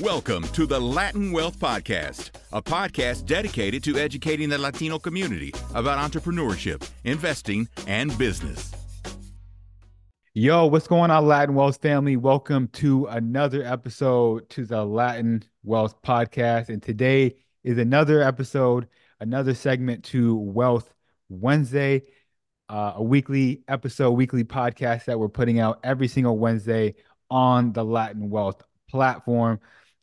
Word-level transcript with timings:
Welcome 0.00 0.44
to 0.54 0.64
the 0.64 0.80
Latin 0.80 1.30
Wealth 1.30 1.58
Podcast, 1.58 2.30
a 2.54 2.62
podcast 2.62 3.26
dedicated 3.26 3.84
to 3.84 3.98
educating 3.98 4.48
the 4.48 4.56
Latino 4.56 4.98
community 4.98 5.52
about 5.74 5.98
entrepreneurship, 5.98 6.88
investing, 7.04 7.68
and 7.86 8.16
business. 8.16 8.72
Yo, 10.32 10.64
what's 10.64 10.88
going 10.88 11.10
on, 11.10 11.26
Latin 11.26 11.54
Wealth 11.54 11.82
family? 11.82 12.16
Welcome 12.16 12.68
to 12.68 13.04
another 13.08 13.62
episode 13.62 14.48
to 14.48 14.64
the 14.64 14.82
Latin 14.82 15.44
Wealth 15.64 16.00
Podcast. 16.00 16.70
And 16.70 16.82
today 16.82 17.36
is 17.62 17.76
another 17.76 18.22
episode, 18.22 18.88
another 19.20 19.52
segment 19.52 20.02
to 20.04 20.34
Wealth 20.34 20.94
Wednesday, 21.28 22.04
uh, 22.70 22.94
a 22.94 23.02
weekly 23.02 23.64
episode, 23.68 24.12
weekly 24.12 24.44
podcast 24.44 25.04
that 25.04 25.20
we're 25.20 25.28
putting 25.28 25.60
out 25.60 25.78
every 25.84 26.08
single 26.08 26.38
Wednesday 26.38 26.94
on 27.30 27.74
the 27.74 27.84
Latin 27.84 28.30
Wealth 28.30 28.62
platform. 28.88 29.60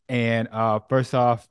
And 0.08 0.48
uh, 0.48 0.80
first 0.88 1.14
off, 1.14 1.48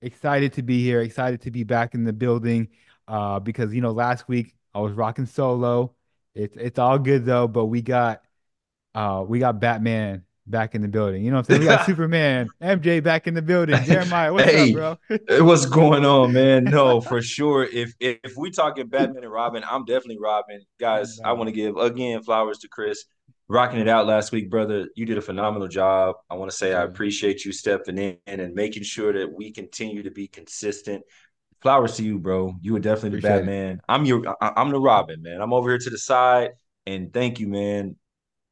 excited 0.00 0.54
to 0.54 0.62
be 0.62 0.82
here, 0.82 1.00
excited 1.00 1.42
to 1.42 1.50
be 1.50 1.64
back 1.64 1.94
in 1.94 2.04
the 2.04 2.12
building 2.12 2.68
uh, 3.08 3.40
because 3.40 3.74
you 3.74 3.80
know 3.80 3.92
last 3.92 4.28
week 4.28 4.54
I 4.74 4.80
was 4.80 4.92
rocking 4.92 5.26
solo. 5.26 5.94
It's 6.34 6.56
it's 6.56 6.78
all 6.78 6.98
good 6.98 7.24
though, 7.24 7.48
but 7.48 7.66
we 7.66 7.82
got 7.82 8.22
uh 8.94 9.24
we 9.26 9.38
got 9.38 9.60
Batman 9.60 10.24
back 10.46 10.74
in 10.74 10.82
the 10.82 10.88
building. 10.88 11.24
You 11.24 11.30
know 11.30 11.38
what 11.38 11.50
I'm 11.50 11.56
saying? 11.56 11.60
We 11.60 11.66
got 11.66 11.86
Superman, 11.86 12.48
MJ 12.60 13.02
back 13.02 13.26
in 13.26 13.34
the 13.34 13.42
building. 13.42 13.82
Jeremiah, 13.84 14.32
what's 14.32 14.50
hey, 14.50 14.74
up, 14.74 14.98
bro? 15.08 15.44
what's 15.44 15.66
going 15.66 16.04
on, 16.04 16.32
man? 16.32 16.64
No, 16.64 17.00
for 17.02 17.22
sure. 17.22 17.64
If 17.64 17.94
if 18.00 18.36
we 18.36 18.50
talking 18.50 18.88
Batman 18.88 19.22
and 19.22 19.32
Robin, 19.32 19.62
I'm 19.68 19.84
definitely 19.84 20.18
Robin. 20.18 20.60
Guys, 20.80 21.20
I 21.24 21.32
want 21.32 21.48
to 21.48 21.52
give 21.52 21.76
again 21.76 22.22
flowers 22.22 22.58
to 22.58 22.68
Chris 22.68 23.04
rocking 23.48 23.80
it 23.80 23.88
out 23.88 24.06
last 24.06 24.32
week, 24.32 24.50
brother. 24.50 24.88
You 24.94 25.06
did 25.06 25.18
a 25.18 25.22
phenomenal 25.22 25.68
job. 25.68 26.16
I 26.30 26.34
want 26.34 26.50
to 26.50 26.56
say 26.56 26.74
I 26.74 26.82
appreciate 26.82 27.44
you 27.44 27.52
stepping 27.52 27.98
in 27.98 28.18
and 28.26 28.54
making 28.54 28.84
sure 28.84 29.12
that 29.12 29.32
we 29.32 29.52
continue 29.52 30.02
to 30.02 30.10
be 30.10 30.28
consistent. 30.28 31.02
Flowers 31.60 31.96
to 31.96 32.04
you, 32.04 32.18
bro. 32.18 32.54
You 32.60 32.74
were 32.74 32.80
definitely 32.80 33.20
the 33.20 33.26
appreciate 33.26 33.38
Batman. 33.38 33.72
It. 33.74 33.80
I'm 33.88 34.04
your 34.04 34.36
I'm 34.40 34.70
the 34.70 34.80
Robin, 34.80 35.22
man. 35.22 35.40
I'm 35.40 35.52
over 35.52 35.70
here 35.70 35.78
to 35.78 35.90
the 35.90 35.98
side. 35.98 36.50
And 36.86 37.12
thank 37.12 37.40
you, 37.40 37.48
man. 37.48 37.96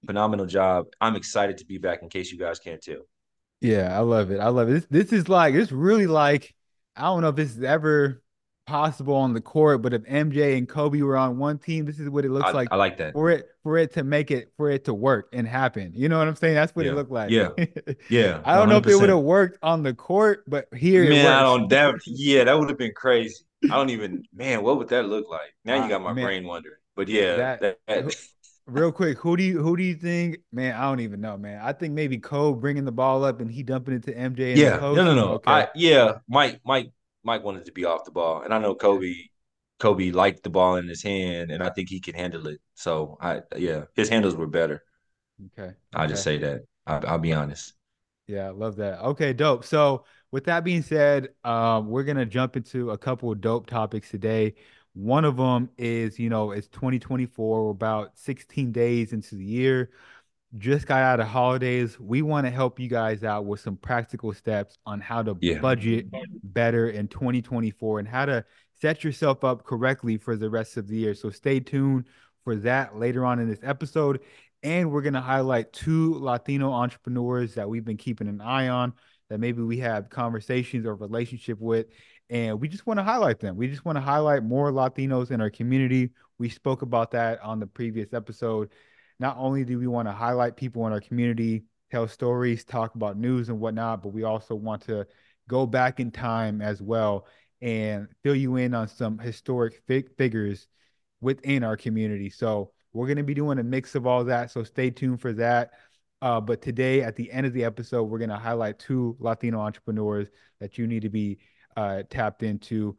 Phenomenal 0.06 0.46
job. 0.46 0.86
I'm 1.00 1.16
excited 1.16 1.58
to 1.58 1.66
be 1.66 1.78
back 1.78 2.02
in 2.02 2.08
case 2.08 2.32
you 2.32 2.38
guys 2.38 2.58
can't 2.58 2.82
tell. 2.82 3.02
Yeah, 3.60 3.96
I 3.96 4.00
love 4.00 4.30
it. 4.30 4.40
I 4.40 4.48
love 4.48 4.68
it. 4.68 4.72
This 4.72 4.86
this 4.90 5.12
is 5.12 5.28
like 5.28 5.54
it's 5.54 5.70
really 5.70 6.06
like 6.06 6.54
I 6.96 7.02
don't 7.02 7.20
know 7.22 7.28
if 7.28 7.36
this 7.36 7.56
is 7.56 7.62
ever 7.62 8.22
possible 8.72 9.14
on 9.14 9.34
the 9.34 9.40
court. 9.40 9.82
But 9.82 9.92
if 9.92 10.02
MJ 10.04 10.56
and 10.56 10.66
Kobe 10.66 11.02
were 11.02 11.16
on 11.16 11.36
one 11.36 11.58
team, 11.58 11.84
this 11.84 12.00
is 12.00 12.08
what 12.08 12.24
it 12.24 12.30
looks 12.30 12.48
I, 12.48 12.52
like. 12.52 12.68
I 12.72 12.76
like 12.76 12.96
that 12.96 13.12
for 13.12 13.30
it 13.30 13.50
for 13.62 13.76
it 13.76 13.92
to 13.94 14.02
make 14.02 14.30
it 14.30 14.50
for 14.56 14.70
it 14.70 14.86
to 14.86 14.94
work 14.94 15.28
and 15.34 15.46
happen. 15.46 15.92
You 15.94 16.08
know 16.08 16.18
what 16.18 16.26
I'm 16.26 16.36
saying? 16.36 16.54
That's 16.54 16.74
what 16.74 16.86
yeah. 16.86 16.92
it 16.92 16.94
looked 16.94 17.10
like. 17.10 17.30
Yeah, 17.30 17.50
yeah. 18.08 18.40
I 18.46 18.56
don't 18.56 18.68
100%. 18.68 18.70
know 18.70 18.76
if 18.78 18.86
it 18.86 18.96
would 18.96 19.10
have 19.10 19.18
worked 19.18 19.58
on 19.62 19.82
the 19.82 19.92
court, 19.92 20.44
but 20.48 20.68
here, 20.74 21.06
man, 21.08 21.26
I 21.26 21.42
don't. 21.42 21.68
That 21.68 21.96
yeah, 22.06 22.44
that 22.44 22.58
would 22.58 22.70
have 22.70 22.78
been 22.78 22.94
crazy. 22.94 23.44
I 23.64 23.74
don't 23.74 23.90
even 23.90 24.24
man. 24.34 24.62
What 24.62 24.78
would 24.78 24.88
that 24.88 25.04
look 25.04 25.28
like? 25.28 25.54
Now 25.66 25.76
you 25.76 25.82
ah, 25.82 25.88
got 25.88 26.02
my 26.02 26.14
man, 26.14 26.24
brain 26.24 26.46
wondering. 26.46 26.76
But 26.96 27.08
yeah, 27.08 27.36
that, 27.36 27.60
that, 27.60 27.78
that 27.86 28.16
real 28.66 28.90
quick, 28.90 29.18
who 29.18 29.36
do 29.36 29.42
you 29.42 29.62
who 29.62 29.76
do 29.76 29.82
you 29.82 29.96
think? 29.96 30.38
Man, 30.50 30.74
I 30.74 30.82
don't 30.82 31.00
even 31.00 31.20
know, 31.20 31.36
man. 31.36 31.60
I 31.62 31.74
think 31.74 31.92
maybe 31.92 32.16
Kobe 32.16 32.58
bringing 32.58 32.86
the 32.86 32.92
ball 32.92 33.22
up 33.22 33.40
and 33.40 33.50
he 33.50 33.62
dumping 33.62 33.94
it 33.94 34.04
to 34.04 34.14
MJ. 34.14 34.56
yeah, 34.56 34.76
no, 34.76 34.94
no, 34.94 35.14
no. 35.14 35.28
Okay. 35.34 35.50
I 35.50 35.68
yeah, 35.74 36.14
Mike, 36.26 36.60
Mike, 36.64 36.90
Mike 37.24 37.44
wanted 37.44 37.64
to 37.66 37.72
be 37.72 37.84
off 37.84 38.04
the 38.04 38.10
ball, 38.10 38.42
and 38.42 38.52
I 38.52 38.58
know 38.58 38.74
Kobe 38.74 39.14
Kobe 39.78 40.10
liked 40.10 40.44
the 40.44 40.50
ball 40.50 40.76
in 40.76 40.86
his 40.86 41.02
hand, 41.02 41.50
and 41.50 41.62
I 41.62 41.70
think 41.70 41.88
he 41.88 42.00
can 42.00 42.14
handle 42.14 42.46
it. 42.46 42.60
So 42.74 43.18
I, 43.20 43.40
yeah, 43.56 43.84
his 43.94 44.08
handles 44.08 44.36
were 44.36 44.46
better. 44.46 44.82
Okay, 45.58 45.74
I 45.92 46.06
just 46.06 46.22
say 46.22 46.38
that. 46.38 46.62
I, 46.86 46.98
will 46.98 47.18
be 47.18 47.32
honest. 47.32 47.74
Yeah, 48.26 48.46
I 48.46 48.50
love 48.50 48.76
that. 48.76 49.00
Okay, 49.00 49.32
dope. 49.32 49.64
So 49.64 50.04
with 50.30 50.44
that 50.44 50.64
being 50.64 50.82
said, 50.82 51.30
um, 51.44 51.88
we're 51.88 52.04
gonna 52.04 52.26
jump 52.26 52.56
into 52.56 52.90
a 52.90 52.98
couple 52.98 53.32
of 53.32 53.40
dope 53.40 53.66
topics 53.66 54.10
today. 54.10 54.54
One 54.94 55.24
of 55.24 55.36
them 55.36 55.70
is, 55.78 56.18
you 56.18 56.28
know, 56.28 56.52
it's 56.52 56.68
2024. 56.68 57.64
We're 57.64 57.70
about 57.70 58.16
16 58.16 58.72
days 58.72 59.12
into 59.12 59.34
the 59.34 59.44
year. 59.44 59.90
Just 60.58 60.86
got 60.86 61.00
out 61.02 61.20
of 61.20 61.28
holidays. 61.28 61.98
We 61.98 62.22
want 62.22 62.46
to 62.46 62.50
help 62.50 62.78
you 62.78 62.88
guys 62.88 63.24
out 63.24 63.46
with 63.46 63.60
some 63.60 63.76
practical 63.76 64.32
steps 64.34 64.76
on 64.84 65.00
how 65.00 65.22
to 65.22 65.36
yeah. 65.40 65.58
budget 65.58 66.06
better 66.42 66.90
in 66.90 67.08
2024 67.08 68.00
and 68.00 68.08
how 68.08 68.26
to 68.26 68.44
set 68.80 69.02
yourself 69.02 69.44
up 69.44 69.64
correctly 69.64 70.18
for 70.18 70.36
the 70.36 70.50
rest 70.50 70.76
of 70.76 70.88
the 70.88 70.96
year. 70.96 71.14
So 71.14 71.30
stay 71.30 71.60
tuned 71.60 72.04
for 72.44 72.56
that 72.56 72.98
later 72.98 73.24
on 73.24 73.38
in 73.38 73.48
this 73.48 73.60
episode. 73.62 74.20
And 74.62 74.92
we're 74.92 75.02
going 75.02 75.14
to 75.14 75.20
highlight 75.20 75.72
two 75.72 76.14
Latino 76.14 76.70
entrepreneurs 76.70 77.54
that 77.54 77.68
we've 77.68 77.84
been 77.84 77.96
keeping 77.96 78.28
an 78.28 78.40
eye 78.40 78.68
on 78.68 78.92
that 79.28 79.38
maybe 79.38 79.62
we 79.62 79.78
have 79.78 80.10
conversations 80.10 80.86
or 80.86 80.94
relationship 80.94 81.58
with. 81.58 81.86
And 82.28 82.60
we 82.60 82.68
just 82.68 82.86
want 82.86 82.98
to 82.98 83.04
highlight 83.04 83.40
them. 83.40 83.56
We 83.56 83.68
just 83.68 83.84
want 83.84 83.96
to 83.96 84.02
highlight 84.02 84.44
more 84.44 84.70
Latinos 84.70 85.30
in 85.30 85.40
our 85.40 85.50
community. 85.50 86.10
We 86.38 86.48
spoke 86.48 86.82
about 86.82 87.10
that 87.12 87.40
on 87.42 87.58
the 87.58 87.66
previous 87.66 88.12
episode. 88.12 88.70
Not 89.22 89.36
only 89.38 89.64
do 89.64 89.78
we 89.78 89.86
want 89.86 90.08
to 90.08 90.12
highlight 90.12 90.56
people 90.56 90.84
in 90.88 90.92
our 90.92 91.00
community, 91.00 91.62
tell 91.92 92.08
stories, 92.08 92.64
talk 92.64 92.96
about 92.96 93.16
news 93.16 93.50
and 93.50 93.60
whatnot, 93.60 94.02
but 94.02 94.08
we 94.08 94.24
also 94.24 94.56
want 94.56 94.82
to 94.86 95.06
go 95.48 95.64
back 95.64 96.00
in 96.00 96.10
time 96.10 96.60
as 96.60 96.82
well 96.82 97.28
and 97.60 98.08
fill 98.24 98.34
you 98.34 98.56
in 98.56 98.74
on 98.74 98.88
some 98.88 99.20
historic 99.20 99.80
fig- 99.86 100.16
figures 100.16 100.66
within 101.20 101.62
our 101.62 101.76
community. 101.76 102.30
So 102.30 102.72
we're 102.92 103.06
going 103.06 103.16
to 103.16 103.22
be 103.22 103.32
doing 103.32 103.60
a 103.60 103.62
mix 103.62 103.94
of 103.94 104.08
all 104.08 104.24
that. 104.24 104.50
So 104.50 104.64
stay 104.64 104.90
tuned 104.90 105.20
for 105.20 105.32
that. 105.34 105.70
Uh, 106.20 106.40
but 106.40 106.60
today, 106.60 107.02
at 107.02 107.14
the 107.14 107.30
end 107.30 107.46
of 107.46 107.52
the 107.52 107.62
episode, 107.62 108.02
we're 108.02 108.18
going 108.18 108.28
to 108.28 108.36
highlight 108.36 108.80
two 108.80 109.16
Latino 109.20 109.60
entrepreneurs 109.60 110.26
that 110.58 110.78
you 110.78 110.88
need 110.88 111.02
to 111.02 111.10
be 111.10 111.38
uh, 111.76 112.02
tapped 112.10 112.42
into. 112.42 112.96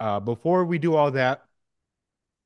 Uh, 0.00 0.20
before 0.20 0.64
we 0.64 0.78
do 0.78 0.94
all 0.94 1.10
that, 1.10 1.45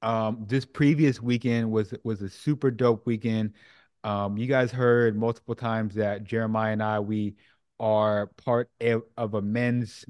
um, 0.02 0.44
this 0.46 0.64
previous 0.64 1.20
weekend 1.20 1.70
was 1.70 1.94
was 2.04 2.22
a 2.22 2.28
super 2.28 2.70
dope 2.70 3.06
weekend. 3.06 3.54
Um, 4.02 4.38
you 4.38 4.46
guys 4.46 4.70
heard 4.70 5.16
multiple 5.16 5.54
times 5.54 5.94
that 5.96 6.24
Jeremiah 6.24 6.72
and 6.72 6.82
I 6.82 7.00
we 7.00 7.36
are 7.78 8.28
part 8.28 8.70
of, 8.80 9.02
of 9.16 9.34
a 9.34 9.42
men's 9.42 10.04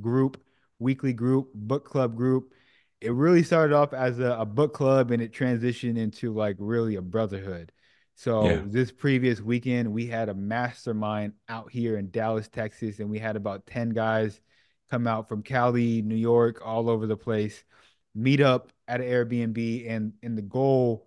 group 0.00 0.42
weekly 0.78 1.12
group, 1.12 1.50
book 1.54 1.84
club 1.84 2.16
group. 2.16 2.52
It 3.00 3.12
really 3.12 3.42
started 3.42 3.74
off 3.74 3.92
as 3.92 4.18
a, 4.18 4.36
a 4.40 4.46
book 4.46 4.74
club 4.74 5.10
and 5.10 5.22
it 5.22 5.32
transitioned 5.32 5.98
into 5.98 6.32
like 6.32 6.56
really 6.58 6.96
a 6.96 7.02
brotherhood. 7.02 7.72
So 8.14 8.48
yeah. 8.48 8.62
this 8.64 8.90
previous 8.90 9.40
weekend, 9.40 9.92
we 9.92 10.06
had 10.06 10.30
a 10.30 10.34
mastermind 10.34 11.34
out 11.48 11.70
here 11.70 11.98
in 11.98 12.10
Dallas, 12.10 12.48
Texas, 12.48 12.98
and 12.98 13.10
we 13.10 13.18
had 13.18 13.36
about 13.36 13.66
10 13.66 13.90
guys 13.90 14.40
come 14.90 15.06
out 15.06 15.28
from 15.28 15.42
Cali, 15.42 16.00
New 16.00 16.16
York, 16.16 16.62
all 16.64 16.88
over 16.88 17.06
the 17.06 17.16
place, 17.16 17.62
meet 18.14 18.40
up 18.40 18.72
at 18.88 19.00
an 19.00 19.06
Airbnb. 19.06 19.90
And, 19.90 20.12
and 20.22 20.36
the 20.36 20.42
goal 20.42 21.06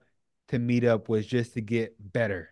to 0.49 0.59
meet 0.59 0.83
up 0.83 1.09
was 1.09 1.25
just 1.25 1.53
to 1.53 1.61
get 1.61 1.95
better, 1.99 2.49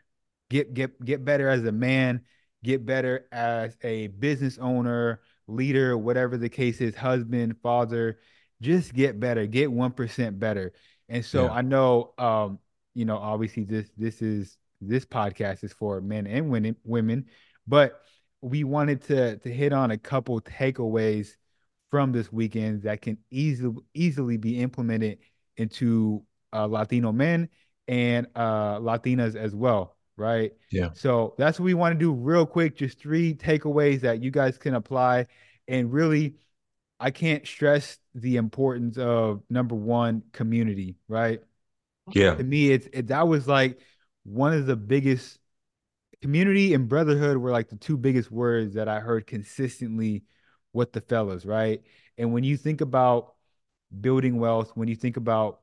get, 0.50 0.74
get, 0.74 1.04
get 1.04 1.26
better 1.26 1.50
as 1.50 1.64
a 1.66 1.72
man, 1.72 2.22
get 2.64 2.86
better 2.86 3.28
as 3.32 3.78
a 3.84 4.08
business 4.08 4.58
owner, 4.58 5.22
leader, 5.48 5.98
whatever 5.98 6.38
the 6.38 6.50
case 6.50 6.82
is, 6.82 6.96
husband, 6.96 7.56
father, 7.62 8.20
just 8.62 8.94
get 8.94 9.20
better, 9.20 9.46
get 9.46 9.70
1% 9.70 10.40
better. 10.40 10.74
And 11.10 11.24
so 11.24 11.46
yeah. 11.46 11.52
I 11.52 11.62
know, 11.62 12.14
um, 12.18 12.60
you 12.94 13.06
know, 13.06 13.18
obviously 13.18 13.64
this, 13.64 13.90
this 13.98 14.22
is, 14.22 14.58
this 14.82 15.06
podcast 15.06 15.64
is 15.64 15.74
for 15.74 16.02
men 16.02 16.28
and 16.28 16.50
women, 16.50 16.76
women, 16.84 17.26
but 17.68 18.02
we 18.42 18.64
wanted 18.64 19.02
to, 19.04 19.38
to 19.38 19.52
hit 19.52 19.74
on 19.74 19.92
a 19.92 19.98
couple 19.98 20.40
takeaways 20.42 21.36
from 21.92 22.12
this 22.12 22.32
weekend 22.32 22.84
that 22.84 23.02
can 23.02 23.18
easily, 23.32 23.82
easily 23.94 24.38
be 24.38 24.60
implemented 24.60 25.20
into 25.56 26.24
uh, 26.54 26.66
Latino 26.66 27.12
men 27.12 27.50
and 27.88 28.28
uh, 28.36 28.78
Latinas 28.80 29.36
as 29.36 29.56
well 29.56 29.98
right? 30.18 30.52
Yeah. 30.72 30.90
So 30.94 31.36
that's 31.38 31.60
what 31.60 31.66
we 31.66 31.76
want 31.76 31.94
to 31.94 32.00
do 32.00 32.12
real 32.12 32.46
quick. 32.46 32.76
Just 32.76 33.00
three 33.00 33.36
takeaways 33.36 34.02
that 34.02 34.22
you 34.22 34.32
guys 34.32 34.58
can 34.58 34.74
apply. 34.74 35.28
And 35.68 35.94
really, 35.94 36.36
I 37.00 37.12
can't 37.12 37.48
stress 37.48 38.00
the 38.16 38.38
importance 38.38 38.98
of 38.98 39.44
number 39.50 39.76
one, 39.76 40.24
community, 40.34 40.96
right? 41.08 41.40
Yeah. 42.12 42.36
To 42.36 42.44
me, 42.44 42.72
it's 42.72 42.88
it, 42.92 43.08
that 43.08 43.28
was 43.28 43.48
like 43.48 43.80
one 44.24 44.54
of 44.54 44.66
the 44.66 44.76
biggest 44.76 45.38
community 46.22 46.74
and 46.74 46.90
brotherhood 46.90 47.38
were 47.38 47.52
like 47.52 47.70
the 47.70 47.76
two 47.76 47.96
biggest 47.96 48.32
words 48.32 48.74
that 48.74 48.90
I 48.90 49.00
heard 49.00 49.28
consistently 49.28 50.24
with 50.74 50.94
the 50.94 51.02
fellas, 51.02 51.46
right? 51.46 51.82
And 52.18 52.34
when 52.34 52.44
you 52.44 52.58
think 52.58 52.82
about 52.82 53.34
building 54.02 54.40
wealth, 54.40 54.72
when 54.76 54.88
you 54.88 54.96
think 54.96 55.18
about 55.18 55.62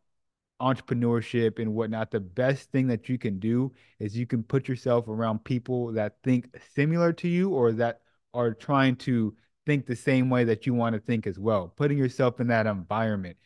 entrepreneurship 0.61 1.59
and 1.59 1.75
whatnot, 1.75 2.11
the 2.11 2.21
best 2.21 2.71
thing 2.71 2.87
that 2.89 3.09
you 3.09 3.19
can 3.19 3.39
do 3.39 3.73
is 3.99 4.17
you 4.17 4.27
can 4.27 4.43
put 4.43 4.69
yourself 4.69 5.09
around 5.09 5.45
people 5.45 5.93
that 5.93 6.17
think 6.23 6.49
similar 6.75 7.13
to 7.13 7.29
you 7.29 7.51
or 7.51 7.73
that 7.73 8.01
are 8.33 8.53
trying 8.53 8.97
to 8.97 9.35
think 9.67 9.87
the 9.87 9.97
same 9.97 10.31
way 10.31 10.45
that 10.45 10.67
you 10.67 10.75
want 10.75 10.95
to 10.95 11.01
think 11.01 11.27
as 11.27 11.39
well. 11.39 11.69
Putting 11.69 11.99
yourself 11.99 12.41
in 12.41 12.49
that 12.49 12.67
environment, 12.67 13.37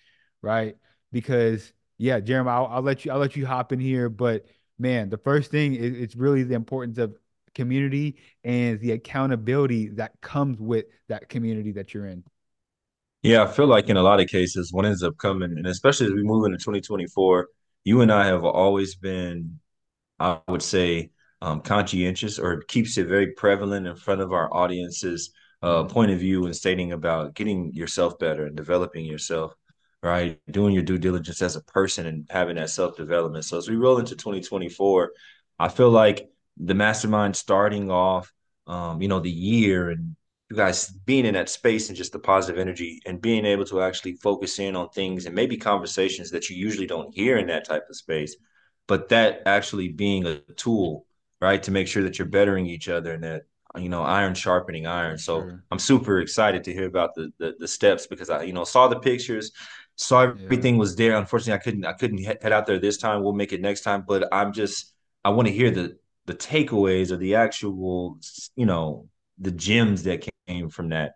right? 0.43 0.77
Because 1.13 1.73
yeah, 1.99 2.21
Jeremy, 2.21 2.51
I'll, 2.51 2.67
I'll 2.67 2.83
let 2.83 3.05
you 3.05 3.13
I'll 3.13 3.19
let 3.19 3.37
you 3.37 3.47
hop 3.47 3.73
in 3.73 3.81
here, 3.81 4.09
but 4.09 4.47
man, 4.79 5.11
the 5.11 5.19
first 5.19 5.51
thing 5.51 5.75
is 5.75 5.97
it's 5.97 6.17
really 6.17 6.45
the 6.45 6.55
importance 6.55 6.99
of 6.99 7.17
community 7.59 8.15
and 8.45 8.79
the 8.79 8.93
accountability 8.93 9.89
that 9.89 10.13
comes 10.21 10.61
with 10.61 10.85
that 11.09 11.29
community 11.29 11.73
that 11.73 11.93
you're 11.93 12.07
in. 12.07 12.23
Yeah, 13.23 13.43
I 13.43 13.49
feel 13.49 13.67
like 13.67 13.89
in 13.89 13.97
a 13.97 14.03
lot 14.03 14.21
of 14.21 14.29
cases, 14.29 14.73
what 14.73 14.87
ends 14.87 15.03
up 15.03 15.19
coming, 15.19 15.51
and 15.51 15.67
especially 15.67 16.07
as 16.07 16.13
we 16.13 16.23
move 16.23 16.47
into 16.47 16.59
2024, 16.59 17.49
you 17.83 18.01
and 18.01 18.13
I 18.13 18.27
have 18.27 18.45
always 18.45 18.95
been, 18.95 19.59
I 20.21 20.39
would 20.47 20.63
say, 20.63 21.11
um, 21.43 21.61
conscientious 21.61 22.39
or 22.39 22.63
keeps 22.69 22.97
it 22.97 23.09
very 23.09 23.33
prevalent 23.33 23.89
in 23.89 23.97
front 23.97 24.21
of 24.21 24.33
our 24.33 24.55
audiences 24.55 25.33
uh, 25.63 25.83
point 25.85 26.13
of 26.13 26.21
view 26.21 26.45
and 26.47 26.55
stating 26.55 26.93
about 26.93 27.35
getting 27.35 27.73
yourself 27.73 28.21
better 28.21 28.47
and 28.47 28.57
developing 28.57 29.05
yourself, 29.05 29.53
right? 30.01 30.39
Doing 30.53 30.73
your 30.75 30.85
due 30.85 30.99
diligence 30.99 31.43
as 31.43 31.57
a 31.57 31.63
person 31.63 32.07
and 32.07 32.25
having 32.31 32.55
that 32.55 32.71
self 32.71 32.97
development. 32.97 33.45
So 33.45 33.59
as 33.59 33.69
we 33.69 33.75
roll 33.75 33.99
into 33.99 34.15
2024, 34.15 35.11
I 35.59 35.69
feel 35.69 35.91
like 35.91 36.31
the 36.59 36.75
mastermind 36.75 37.37
starting 37.37 37.91
off, 37.91 38.33
um, 38.67 39.01
you 39.01 39.09
know, 39.09 39.21
the 39.21 39.31
year 39.31 39.91
and 39.91 40.17
you 40.51 40.57
guys 40.57 40.89
being 40.89 41.27
in 41.27 41.35
that 41.35 41.49
space 41.49 41.89
and 41.89 41.97
just 41.97 42.13
the 42.13 42.19
positive 42.19 42.59
energy 42.59 43.01
and 43.07 43.21
being 43.21 43.45
able 43.45 43.65
to 43.67 43.83
actually 43.83 44.15
focus 44.15 44.59
in 44.59 44.77
on 44.77 44.89
things 44.91 45.27
and 45.27 45.35
maybe 45.35 45.57
conversations 45.57 46.31
that 46.31 46.49
you 46.49 46.57
usually 46.57 46.87
don't 46.87 47.15
hear 47.15 47.37
in 47.37 47.47
that 47.49 47.67
type 47.67 47.85
of 47.89 47.97
space, 47.97 48.37
but 48.87 49.09
that 49.11 49.43
actually 49.47 49.89
being 49.89 50.27
a 50.27 50.39
tool, 50.57 51.07
right, 51.41 51.63
to 51.63 51.71
make 51.71 51.87
sure 51.87 52.03
that 52.03 52.19
you're 52.19 52.29
bettering 52.29 52.67
each 52.67 52.89
other 52.89 53.13
and 53.13 53.25
that 53.25 53.43
you 53.77 53.91
know 53.91 54.03
iron 54.03 54.35
sharpening 54.35 54.87
iron. 54.87 55.19
So 55.19 55.41
sure. 55.41 55.65
I'm 55.71 55.79
super 55.79 56.21
excited 56.21 56.65
to 56.65 56.73
hear 56.73 56.87
about 56.87 57.15
the, 57.15 57.31
the, 57.39 57.55
the 57.59 57.69
steps 57.69 58.07
because 58.07 58.31
I 58.31 58.43
you 58.45 58.55
know 58.55 58.65
saw 58.65 58.89
the 58.89 58.99
pictures, 58.99 59.53
saw 59.97 60.23
everything 60.23 60.75
yeah. 60.75 60.81
was 60.81 60.97
there. 60.97 61.17
Unfortunately, 61.17 61.53
I 61.53 61.59
couldn't 61.59 61.85
I 61.85 61.93
couldn't 61.93 62.25
head 62.25 62.53
out 62.53 62.67
there 62.67 62.79
this 62.79 62.97
time. 62.97 63.23
We'll 63.23 63.35
make 63.35 63.53
it 63.53 63.61
next 63.61 63.83
time, 63.83 64.05
but 64.09 64.29
I'm 64.33 64.53
just 64.55 64.95
I 65.25 65.31
want 65.31 65.49
to 65.49 65.55
hear 65.55 65.71
the 65.71 65.99
the 66.29 66.35
takeaways 66.35 67.11
or 67.11 67.17
the 67.17 67.35
actual 67.35 68.19
you 68.55 68.67
know 68.67 69.09
the 69.39 69.51
gems 69.51 70.05
that 70.05 70.29
came 70.47 70.69
from 70.69 70.91
that 70.91 71.15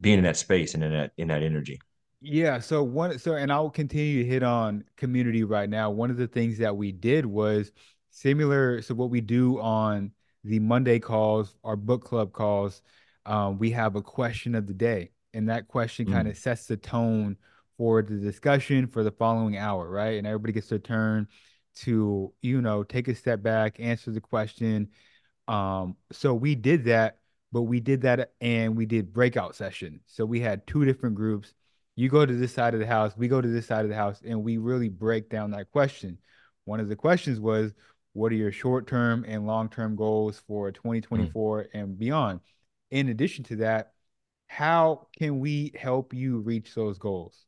being 0.00 0.18
in 0.18 0.24
that 0.24 0.36
space 0.36 0.74
and 0.74 0.82
in 0.82 0.92
that 0.92 1.12
in 1.16 1.28
that 1.28 1.42
energy. 1.42 1.78
Yeah. 2.20 2.58
So 2.58 2.82
one 2.82 3.18
so 3.18 3.34
and 3.34 3.52
I'll 3.52 3.70
continue 3.70 4.22
to 4.22 4.28
hit 4.28 4.42
on 4.42 4.84
community 4.96 5.44
right 5.44 5.68
now. 5.68 5.90
One 5.90 6.10
of 6.10 6.16
the 6.16 6.26
things 6.26 6.58
that 6.58 6.74
we 6.74 6.90
did 6.90 7.26
was 7.26 7.70
similar. 8.10 8.80
So 8.80 8.94
what 8.94 9.10
we 9.10 9.20
do 9.20 9.60
on 9.60 10.10
the 10.42 10.58
Monday 10.58 10.98
calls, 10.98 11.56
our 11.62 11.76
book 11.76 12.02
club 12.02 12.32
calls, 12.32 12.80
um, 13.26 13.58
we 13.58 13.70
have 13.72 13.96
a 13.96 14.02
question 14.02 14.54
of 14.54 14.66
the 14.66 14.74
day, 14.74 15.10
and 15.34 15.48
that 15.50 15.68
question 15.68 16.06
mm. 16.06 16.12
kind 16.12 16.28
of 16.28 16.36
sets 16.36 16.66
the 16.66 16.76
tone 16.78 17.36
for 17.76 18.02
the 18.02 18.16
discussion 18.16 18.86
for 18.86 19.02
the 19.02 19.10
following 19.10 19.58
hour, 19.58 19.88
right? 19.90 20.16
And 20.16 20.26
everybody 20.26 20.52
gets 20.54 20.68
their 20.68 20.78
turn 20.78 21.28
to 21.76 22.32
you 22.42 22.62
know 22.62 22.82
take 22.84 23.08
a 23.08 23.14
step 23.14 23.42
back, 23.42 23.80
answer 23.80 24.10
the 24.10 24.20
question. 24.20 24.88
Um, 25.48 25.96
so 26.12 26.34
we 26.34 26.54
did 26.54 26.84
that 26.84 27.18
but 27.54 27.62
we 27.62 27.78
did 27.78 28.02
that 28.02 28.32
and 28.40 28.76
we 28.76 28.84
did 28.84 29.12
breakout 29.12 29.54
session. 29.54 30.00
So 30.06 30.26
we 30.26 30.40
had 30.40 30.66
two 30.66 30.84
different 30.84 31.14
groups. 31.14 31.54
You 31.94 32.08
go 32.08 32.26
to 32.26 32.34
this 32.34 32.52
side 32.52 32.74
of 32.74 32.80
the 32.80 32.86
house, 32.86 33.16
we 33.16 33.28
go 33.28 33.40
to 33.40 33.46
this 33.46 33.64
side 33.64 33.84
of 33.84 33.90
the 33.90 33.94
house, 33.94 34.20
and 34.26 34.42
we 34.42 34.58
really 34.58 34.88
break 34.88 35.30
down 35.30 35.52
that 35.52 35.70
question. 35.70 36.18
One 36.64 36.80
of 36.80 36.88
the 36.88 36.96
questions 36.96 37.38
was, 37.38 37.72
what 38.12 38.32
are 38.32 38.34
your 38.34 38.50
short 38.50 38.88
term 38.88 39.24
and 39.28 39.46
long 39.46 39.68
term 39.68 39.94
goals 39.94 40.42
for 40.48 40.72
2024 40.72 41.62
mm. 41.62 41.66
and 41.74 41.96
beyond? 41.96 42.40
In 42.90 43.08
addition 43.08 43.44
to 43.44 43.56
that, 43.56 43.92
how 44.48 45.06
can 45.16 45.38
we 45.38 45.72
help 45.78 46.12
you 46.12 46.40
reach 46.40 46.74
those 46.74 46.98
goals? 46.98 47.46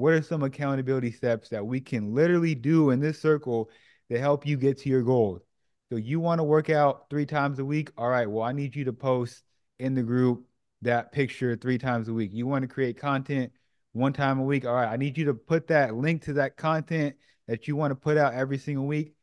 What 0.00 0.14
are 0.14 0.22
some 0.22 0.42
accountability 0.42 1.12
steps 1.12 1.50
that 1.50 1.66
we 1.66 1.80
can 1.80 2.14
literally 2.14 2.54
do 2.54 2.90
in 2.90 3.00
this 3.00 3.20
circle 3.20 3.70
to 4.10 4.18
help 4.18 4.46
you 4.46 4.56
get 4.56 4.78
to 4.78 4.88
your 4.88 5.02
goals? 5.02 5.42
So 5.90 5.96
you 5.96 6.20
want 6.20 6.38
to 6.38 6.44
work 6.44 6.70
out 6.70 7.10
three 7.10 7.26
times 7.26 7.58
a 7.58 7.64
week? 7.64 7.90
All 7.98 8.08
right. 8.08 8.28
Well, 8.28 8.42
I 8.42 8.52
need 8.52 8.74
you 8.74 8.84
to 8.84 8.94
post 8.94 9.42
in 9.78 9.94
the 9.94 10.02
group 10.02 10.46
that 10.82 11.12
picture 11.12 11.54
three 11.54 11.76
times 11.76 12.08
a 12.08 12.14
week. 12.14 12.30
You 12.32 12.46
want 12.46 12.62
to 12.62 12.68
create 12.68 12.98
content 12.98 13.52
one 13.92 14.14
time 14.14 14.38
a 14.38 14.42
week? 14.42 14.64
All 14.64 14.74
right. 14.74 14.88
I 14.88 14.96
need 14.96 15.18
you 15.18 15.26
to 15.26 15.34
put 15.34 15.66
that 15.66 15.94
link 15.94 16.22
to 16.24 16.32
that 16.34 16.56
content 16.56 17.16
that 17.46 17.68
you 17.68 17.76
want 17.76 17.90
to 17.90 17.94
put 17.94 18.16
out 18.16 18.32
every 18.32 18.56
single 18.56 18.86
week. 18.86 19.14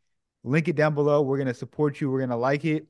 Link 0.43 0.67
it 0.67 0.75
down 0.75 0.93
below. 0.93 1.23
We're 1.23 1.37
going 1.37 1.47
to 1.47 1.55
support 1.55 1.99
you. 1.99 2.11
We're 2.11 2.19
going 2.19 2.29
to 2.29 2.35
like 2.35 2.65
it. 2.65 2.85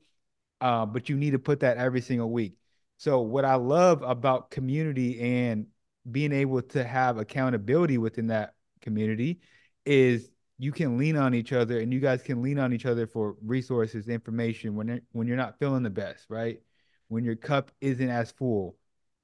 Uh, 0.60 0.84
but 0.84 1.08
you 1.08 1.16
need 1.16 1.30
to 1.30 1.38
put 1.38 1.60
that 1.60 1.78
every 1.78 2.02
single 2.02 2.30
week. 2.30 2.54
So, 2.98 3.20
what 3.20 3.44
I 3.44 3.54
love 3.54 4.02
about 4.02 4.50
community 4.50 5.20
and 5.20 5.68
being 6.10 6.32
able 6.32 6.62
to 6.62 6.84
have 6.84 7.18
accountability 7.18 7.98
within 7.98 8.28
that 8.28 8.54
community 8.80 9.40
is 9.84 10.30
you 10.58 10.72
can 10.72 10.98
lean 10.98 11.16
on 11.16 11.34
each 11.34 11.52
other 11.52 11.80
and 11.80 11.92
you 11.92 12.00
guys 12.00 12.22
can 12.22 12.42
lean 12.42 12.58
on 12.58 12.72
each 12.72 12.86
other 12.86 13.06
for 13.06 13.36
resources, 13.44 14.08
information 14.08 14.74
when 14.74 15.00
when 15.12 15.26
you're 15.26 15.36
not 15.36 15.58
feeling 15.58 15.82
the 15.82 15.90
best, 15.90 16.26
right? 16.28 16.60
When 17.08 17.24
your 17.24 17.36
cup 17.36 17.70
isn't 17.80 18.10
as 18.10 18.32
full, 18.32 18.76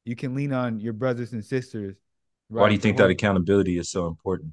you 0.05 0.17
can 0.17 0.35
lean 0.35 0.53
on 0.53 0.81
your 0.81 0.93
brothers 0.93 1.33
and 1.33 1.45
sisters. 1.45 1.97
Right? 2.49 2.63
Why 2.63 2.69
do 2.69 2.75
you 2.75 2.81
think 2.81 2.97
that 2.99 3.11
accountability 3.11 3.79
is 3.79 3.91
so 3.91 4.07
important? 4.07 4.53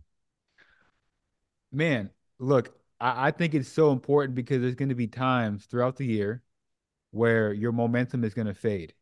Man, 1.72 2.10
look, 2.40 2.76
I, 3.00 3.28
I 3.28 3.32
think 3.32 3.54
it's 3.54 3.70
so 3.70 3.92
important 3.92 4.36
because 4.36 4.62
there's 4.62 4.76
going 4.76 4.90
to 4.90 4.96
be 4.96 5.08
times 5.08 5.66
throughout 5.66 5.98
the 5.98 6.06
year 6.06 6.42
where 7.12 7.54
your 7.54 7.72
momentum 7.72 8.24
is 8.24 8.34
going 8.34 8.48
to 8.48 8.54
fade. 8.54 8.94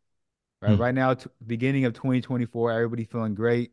Right, 0.62 0.76
hmm. 0.76 0.82
right 0.82 0.96
now, 0.96 1.14
t- 1.14 1.30
beginning 1.46 1.86
of 1.86 1.94
2024, 1.94 2.72
everybody 2.72 3.06
feeling 3.06 3.36
great. 3.36 3.72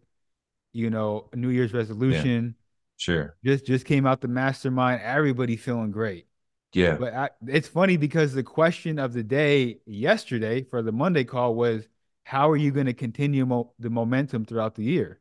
You 0.72 0.90
know, 0.90 1.28
New 1.34 1.48
Year's 1.48 1.72
resolution. 1.72 2.54
Yeah 2.56 2.62
Sure. 2.96 3.36
Just 3.44 3.66
just 3.66 3.84
came 3.84 4.06
out 4.06 4.20
the 4.20 4.28
mastermind. 4.28 5.02
Everybody 5.02 5.56
feeling 5.56 5.90
great. 5.90 6.26
Yeah. 6.72 6.96
But 6.96 7.14
I, 7.14 7.30
it's 7.46 7.68
funny 7.68 7.96
because 7.96 8.34
the 8.34 8.42
question 8.42 8.98
of 8.98 9.12
the 9.12 9.22
day 9.22 9.78
yesterday 9.86 10.62
for 10.62 10.82
the 10.82 10.92
Monday 10.92 11.24
call 11.24 11.54
was, 11.54 11.88
how 12.24 12.50
are 12.50 12.56
you 12.56 12.70
going 12.70 12.86
to 12.86 12.92
continue 12.92 13.46
mo- 13.46 13.72
the 13.78 13.90
momentum 13.90 14.44
throughout 14.44 14.74
the 14.74 14.82
year? 14.82 15.20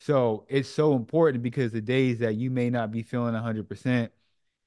So 0.00 0.44
it's 0.48 0.68
so 0.68 0.94
important 0.94 1.42
because 1.42 1.72
the 1.72 1.80
days 1.80 2.18
that 2.18 2.34
you 2.34 2.50
may 2.50 2.68
not 2.68 2.90
be 2.90 3.02
feeling 3.02 3.34
100%, 3.34 4.10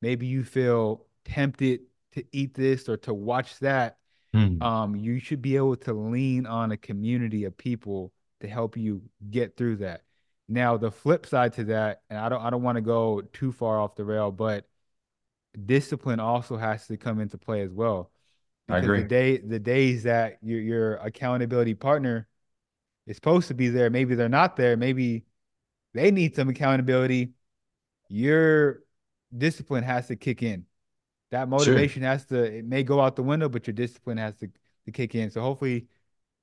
maybe 0.02 0.26
you 0.26 0.44
feel 0.44 1.06
tempted 1.26 1.82
to 2.14 2.24
eat 2.32 2.56
this 2.56 2.90
or 2.90 2.98
to 2.98 3.14
watch 3.14 3.60
that. 3.60 3.98
Mm. 4.36 4.62
Um, 4.62 4.96
you 4.96 5.20
should 5.20 5.42
be 5.42 5.56
able 5.56 5.76
to 5.78 5.94
lean 5.94 6.46
on 6.46 6.72
a 6.72 6.78
community 6.78 7.46
of 7.46 7.58
people 7.58 8.12
to 8.42 8.48
help 8.48 8.78
you 8.78 9.02
get 9.30 9.58
through 9.58 9.78
that. 9.78 10.04
Now 10.50 10.78
the 10.78 10.92
flip 10.92 11.26
side 11.26 11.54
to 11.54 11.66
that, 11.66 12.02
and 12.10 12.18
I 12.20 12.30
don't 12.30 12.42
I 12.42 12.50
don't 12.50 12.64
want 12.64 12.78
to 12.78 12.82
go 12.82 13.22
too 13.34 13.52
far 13.52 13.80
off 13.80 13.96
the 13.96 14.06
rail, 14.06 14.32
but 14.32 14.66
discipline 15.66 16.20
also 16.20 16.58
has 16.58 16.88
to 16.88 16.98
come 16.98 17.20
into 17.20 17.38
play 17.38 17.62
as 17.62 17.72
well. 17.72 18.12
Because 18.68 18.84
I 18.84 18.86
agree. 18.86 19.02
The 19.02 19.08
day 19.08 19.38
the 19.38 19.60
days 19.60 20.04
that 20.04 20.38
your 20.42 20.62
your 20.62 20.96
accountability 20.98 21.74
partner 21.74 22.28
is 23.08 23.16
supposed 23.16 23.48
to 23.50 23.54
be 23.54 23.70
there, 23.70 23.90
maybe 23.90 24.16
they're 24.16 24.30
not 24.30 24.56
there. 24.56 24.78
Maybe 24.78 25.26
they 25.94 26.12
need 26.12 26.36
some 26.36 26.50
accountability. 26.50 27.32
Your 28.10 28.84
discipline 29.36 29.84
has 29.84 30.08
to 30.08 30.16
kick 30.16 30.44
in. 30.44 30.66
That 31.32 31.50
motivation 31.50 32.02
sure. 32.04 32.10
has 32.10 32.26
to 32.26 32.44
it 32.44 32.66
may 32.66 32.84
go 32.84 33.02
out 33.02 33.16
the 33.16 33.24
window, 33.24 33.50
but 33.50 33.68
your 33.68 33.74
discipline 33.74 34.18
has 34.18 34.36
to, 34.38 34.50
to 34.86 34.92
kick 34.92 35.16
in. 35.16 35.30
So 35.30 35.42
hopefully 35.42 35.88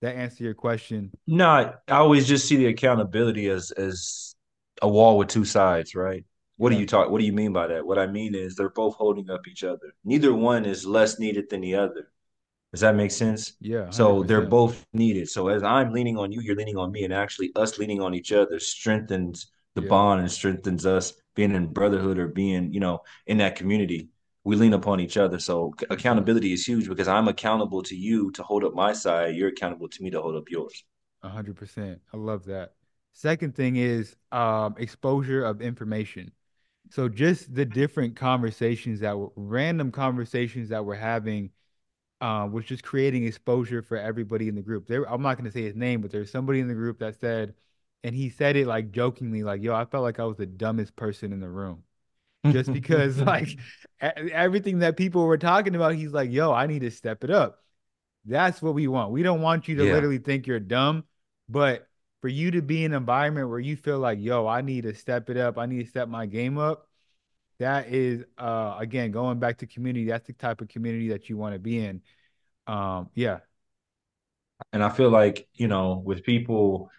that 0.02 0.16
answer 0.16 0.44
your 0.44 0.54
question? 0.54 1.10
No, 1.26 1.48
I 1.48 1.74
always 1.88 2.26
just 2.26 2.46
see 2.46 2.56
the 2.56 2.66
accountability 2.66 3.48
as 3.48 3.70
as 3.72 4.34
a 4.82 4.88
wall 4.88 5.18
with 5.18 5.28
two 5.28 5.44
sides, 5.44 5.94
right? 5.94 6.24
What 6.56 6.70
yeah. 6.70 6.76
do 6.76 6.80
you 6.82 6.86
talk? 6.86 7.10
What 7.10 7.18
do 7.18 7.24
you 7.24 7.32
mean 7.32 7.52
by 7.52 7.66
that? 7.68 7.86
What 7.86 7.98
I 7.98 8.06
mean 8.06 8.34
is 8.34 8.54
they're 8.54 8.68
both 8.68 8.94
holding 8.94 9.30
up 9.30 9.48
each 9.48 9.64
other. 9.64 9.94
Neither 10.04 10.34
one 10.34 10.64
is 10.66 10.86
less 10.86 11.18
needed 11.18 11.48
than 11.50 11.62
the 11.62 11.74
other. 11.74 12.10
Does 12.72 12.80
that 12.80 12.96
make 12.96 13.12
sense? 13.12 13.54
Yeah. 13.60 13.86
100%. 13.86 13.94
So 13.94 14.22
they're 14.24 14.42
both 14.42 14.84
needed. 14.92 15.28
So 15.28 15.48
as 15.48 15.62
I'm 15.62 15.92
leaning 15.92 16.18
on 16.18 16.32
you, 16.32 16.40
you're 16.40 16.56
leaning 16.56 16.76
on 16.76 16.92
me, 16.92 17.04
and 17.04 17.14
actually 17.14 17.52
us 17.56 17.78
leaning 17.78 18.00
on 18.00 18.14
each 18.14 18.32
other 18.32 18.58
strengthens 18.58 19.46
the 19.74 19.82
yeah. 19.82 19.88
bond 19.88 20.20
and 20.20 20.30
strengthens 20.30 20.86
us 20.86 21.14
being 21.34 21.54
in 21.54 21.66
brotherhood 21.66 22.18
or 22.18 22.28
being, 22.28 22.72
you 22.72 22.80
know, 22.80 23.00
in 23.26 23.38
that 23.38 23.56
community 23.56 24.08
we 24.44 24.56
lean 24.56 24.74
upon 24.74 25.00
each 25.00 25.16
other. 25.16 25.38
So 25.38 25.74
accountability 25.90 26.52
is 26.52 26.66
huge 26.66 26.88
because 26.88 27.08
I'm 27.08 27.28
accountable 27.28 27.82
to 27.84 27.96
you 27.96 28.30
to 28.32 28.42
hold 28.42 28.64
up 28.64 28.74
my 28.74 28.92
side. 28.92 29.34
You're 29.34 29.48
accountable 29.48 29.88
to 29.88 30.02
me 30.02 30.10
to 30.10 30.20
hold 30.20 30.36
up 30.36 30.50
yours. 30.50 30.84
A 31.22 31.28
hundred 31.28 31.56
percent. 31.56 32.00
I 32.12 32.18
love 32.18 32.44
that. 32.44 32.74
Second 33.14 33.54
thing 33.54 33.76
is 33.76 34.16
um, 34.32 34.74
exposure 34.78 35.44
of 35.44 35.62
information. 35.62 36.30
So 36.90 37.08
just 37.08 37.54
the 37.54 37.64
different 37.64 38.16
conversations 38.16 39.00
that 39.00 39.16
were 39.16 39.30
random 39.36 39.90
conversations 39.90 40.68
that 40.68 40.84
we're 40.84 40.96
having 40.96 41.50
uh, 42.20 42.48
was 42.50 42.64
just 42.64 42.82
creating 42.82 43.24
exposure 43.24 43.82
for 43.82 43.96
everybody 43.96 44.48
in 44.48 44.54
the 44.54 44.62
group. 44.62 44.86
There, 44.86 45.10
I'm 45.10 45.22
not 45.22 45.36
going 45.36 45.46
to 45.46 45.52
say 45.52 45.62
his 45.62 45.74
name, 45.74 46.00
but 46.00 46.10
there's 46.10 46.30
somebody 46.30 46.60
in 46.60 46.68
the 46.68 46.74
group 46.74 46.98
that 46.98 47.18
said, 47.20 47.54
and 48.02 48.14
he 48.14 48.28
said 48.30 48.56
it 48.56 48.66
like 48.66 48.92
jokingly, 48.92 49.42
like, 49.42 49.62
"Yo, 49.62 49.74
I 49.74 49.84
felt 49.86 50.02
like 50.02 50.20
I 50.20 50.24
was 50.24 50.36
the 50.36 50.46
dumbest 50.46 50.94
person 50.96 51.32
in 51.32 51.40
the 51.40 51.48
room." 51.48 51.82
Just 52.50 52.72
because 52.72 53.18
like 53.20 53.48
everything 54.10 54.80
that 54.80 54.96
people 54.96 55.26
were 55.26 55.38
talking 55.38 55.74
about, 55.74 55.94
he's 55.94 56.12
like, 56.12 56.30
yo, 56.30 56.52
I 56.52 56.66
need 56.66 56.80
to 56.80 56.90
step 56.90 57.24
it 57.24 57.30
up. 57.30 57.60
That's 58.26 58.62
what 58.62 58.74
we 58.74 58.88
want. 58.88 59.12
We 59.12 59.22
don't 59.22 59.42
want 59.42 59.68
you 59.68 59.76
to 59.76 59.84
yeah. 59.84 59.92
literally 59.92 60.18
think 60.18 60.46
you're 60.46 60.60
dumb, 60.60 61.04
but 61.48 61.86
for 62.22 62.28
you 62.28 62.50
to 62.52 62.62
be 62.62 62.84
in 62.84 62.92
an 62.92 62.98
environment 62.98 63.50
where 63.50 63.60
you 63.60 63.76
feel 63.76 63.98
like, 63.98 64.18
yo, 64.20 64.46
I 64.46 64.62
need 64.62 64.82
to 64.84 64.94
step 64.94 65.28
it 65.30 65.36
up, 65.36 65.58
I 65.58 65.66
need 65.66 65.84
to 65.84 65.88
step 65.90 66.08
my 66.08 66.26
game 66.26 66.58
up. 66.58 66.88
that 67.58 67.88
is 67.88 68.24
uh 68.38 68.76
again 68.78 69.10
going 69.12 69.38
back 69.38 69.58
to 69.58 69.66
community 69.66 70.06
that's 70.06 70.26
the 70.26 70.32
type 70.32 70.60
of 70.60 70.68
community 70.68 71.08
that 71.08 71.28
you 71.28 71.36
want 71.36 71.54
to 71.54 71.58
be 71.58 71.78
in 71.84 72.02
um 72.66 73.08
yeah 73.14 73.38
and 74.72 74.82
i 74.82 74.88
feel 74.88 75.10
like 75.10 75.48
you 75.54 75.68
know 75.68 76.02
with 76.04 76.22
people 76.24 76.90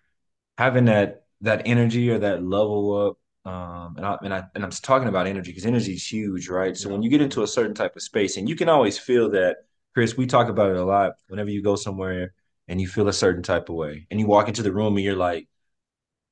having 0.58 0.86
that 0.86 1.25
that 1.42 1.64
energy 1.66 2.10
or 2.10 2.20
that 2.20 2.44
level 2.44 3.10
up 3.10 3.18
um 3.46 3.96
and 3.98 4.06
I 4.06 4.18
and 4.24 4.34
I 4.34 4.44
and 4.56 4.64
I'm 4.64 4.72
talking 4.72 5.08
about 5.08 5.28
energy 5.28 5.52
because 5.52 5.66
energy 5.66 5.94
is 5.94 6.12
huge 6.12 6.50
right 6.50 6.75
so 6.75 6.90
yeah. 6.90 6.94
when 6.94 7.04
you 7.04 7.10
get 7.10 7.22
into 7.22 7.44
a 7.44 7.48
certain 7.48 7.74
type 7.74 7.96
of 7.96 8.02
space 8.02 8.38
and 8.38 8.50
you 8.50 8.56
can 8.56 8.70
always 8.70 8.98
feel 8.98 9.30
that 9.32 9.58
Chris 9.94 10.18
we 10.18 10.25
talk 10.25 10.50
about 10.50 10.72
it 10.72 10.78
a 10.78 10.84
lot 10.84 11.14
whenever 11.28 11.50
you 11.50 11.62
go 11.62 11.75
somewhere 11.75 12.34
and 12.68 12.82
you 12.82 12.88
feel 12.88 13.08
a 13.08 13.14
certain 13.14 13.44
type 13.44 13.70
of 13.70 13.75
way 13.75 14.08
and 14.10 14.20
you 14.20 14.28
walk 14.28 14.48
into 14.48 14.64
the 14.64 14.72
room 14.72 14.96
and 14.96 15.06
you're 15.06 15.16
like 15.16 15.48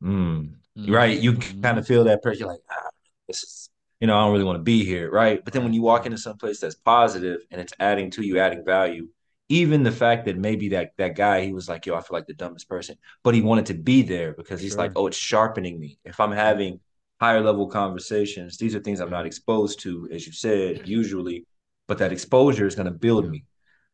mm, 0.04 0.50
mm-hmm. 0.78 0.92
right 0.92 1.20
you 1.20 1.34
mm-hmm. 1.34 1.62
kind 1.62 1.78
of 1.78 1.86
feel 1.86 2.04
that 2.04 2.22
pressure 2.22 2.40
you're 2.40 2.50
like 2.50 2.62
ah, 2.72 2.90
this 3.28 3.44
is 3.44 3.70
you 4.04 4.08
know, 4.08 4.18
I 4.18 4.26
don't 4.26 4.34
really 4.34 4.44
want 4.44 4.60
to 4.60 4.64
be 4.64 4.84
here, 4.84 5.10
right? 5.10 5.42
But 5.42 5.54
then 5.54 5.64
when 5.64 5.72
you 5.72 5.82
walk 5.82 6.06
into 6.06 6.18
some 6.18 6.36
place 6.36 6.60
that's 6.60 6.76
positive 6.76 7.40
and 7.52 7.62
it's 7.62 7.72
adding 7.80 8.12
to 8.12 8.22
you, 8.22 8.38
adding 8.38 8.66
value, 8.66 9.08
even 9.48 9.84
the 9.84 9.94
fact 9.94 10.26
that 10.26 10.38
maybe 10.38 10.68
that 10.70 10.92
that 10.98 11.16
guy 11.16 11.46
he 11.46 11.54
was 11.54 11.70
like, 11.70 11.86
yo, 11.86 11.96
I 11.96 12.02
feel 12.02 12.18
like 12.18 12.28
the 12.28 12.34
dumbest 12.34 12.68
person, 12.68 12.98
but 13.24 13.34
he 13.34 13.42
wanted 13.42 13.68
to 13.68 13.76
be 13.76 14.02
there 14.02 14.34
because 14.34 14.60
he's 14.60 14.74
sure. 14.74 14.80
like, 14.80 14.92
oh, 14.98 15.08
it's 15.08 15.16
sharpening 15.16 15.80
me. 15.80 16.00
If 16.04 16.20
I'm 16.20 16.34
having 16.34 16.82
higher 17.24 17.42
level 17.42 17.68
conversations, 17.68 18.58
these 18.58 18.76
are 18.76 18.82
things 18.82 19.00
I'm 19.00 19.10
not 19.10 19.26
exposed 19.26 19.80
to, 19.82 20.10
as 20.12 20.28
you 20.28 20.34
said, 20.34 20.88
usually, 20.88 21.46
but 21.88 21.98
that 22.00 22.12
exposure 22.12 22.68
is 22.68 22.76
going 22.76 22.92
to 22.94 22.98
build 23.08 23.24
yeah. 23.26 23.32
me. 23.32 23.46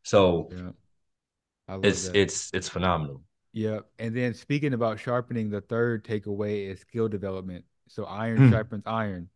So 0.03 0.49
yeah. 0.51 1.77
it's 1.83 2.07
that. 2.07 2.15
it's 2.15 2.49
it's 2.53 2.67
phenomenal. 2.67 3.21
Yeah, 3.53 3.79
and 3.99 4.15
then 4.15 4.33
speaking 4.33 4.73
about 4.73 4.99
sharpening, 4.99 5.51
the 5.51 5.61
third 5.61 6.03
takeaway 6.03 6.69
is 6.71 6.79
skill 6.79 7.07
development. 7.07 7.65
So 7.87 8.05
iron 8.05 8.39
mm. 8.39 8.51
sharpens 8.51 8.83
iron 8.87 9.29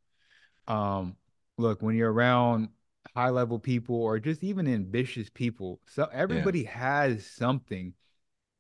um 0.67 1.15
look 1.57 1.81
when 1.81 1.95
you're 1.95 2.12
around 2.12 2.69
high 3.15 3.29
level 3.29 3.59
people 3.59 3.97
or 3.97 4.17
just 4.17 4.43
even 4.43 4.65
ambitious 4.65 5.29
people 5.29 5.81
so 5.85 6.07
everybody 6.13 6.62
yeah. 6.62 6.71
has 6.71 7.25
something 7.25 7.93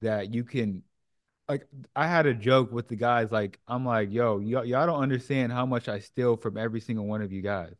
that 0.01 0.33
you 0.33 0.43
can 0.43 0.83
like 1.49 1.67
i 1.95 2.07
had 2.07 2.25
a 2.25 2.33
joke 2.33 2.71
with 2.71 2.87
the 2.87 2.95
guys 2.95 3.31
like 3.31 3.59
i'm 3.67 3.85
like 3.85 4.11
yo 4.11 4.39
y'all 4.39 4.63
don't 4.87 5.01
understand 5.01 5.51
how 5.51 5.65
much 5.65 5.87
i 5.89 5.99
steal 5.99 6.37
from 6.37 6.57
every 6.57 6.79
single 6.79 7.05
one 7.05 7.21
of 7.21 7.31
you 7.31 7.41
guys 7.41 7.73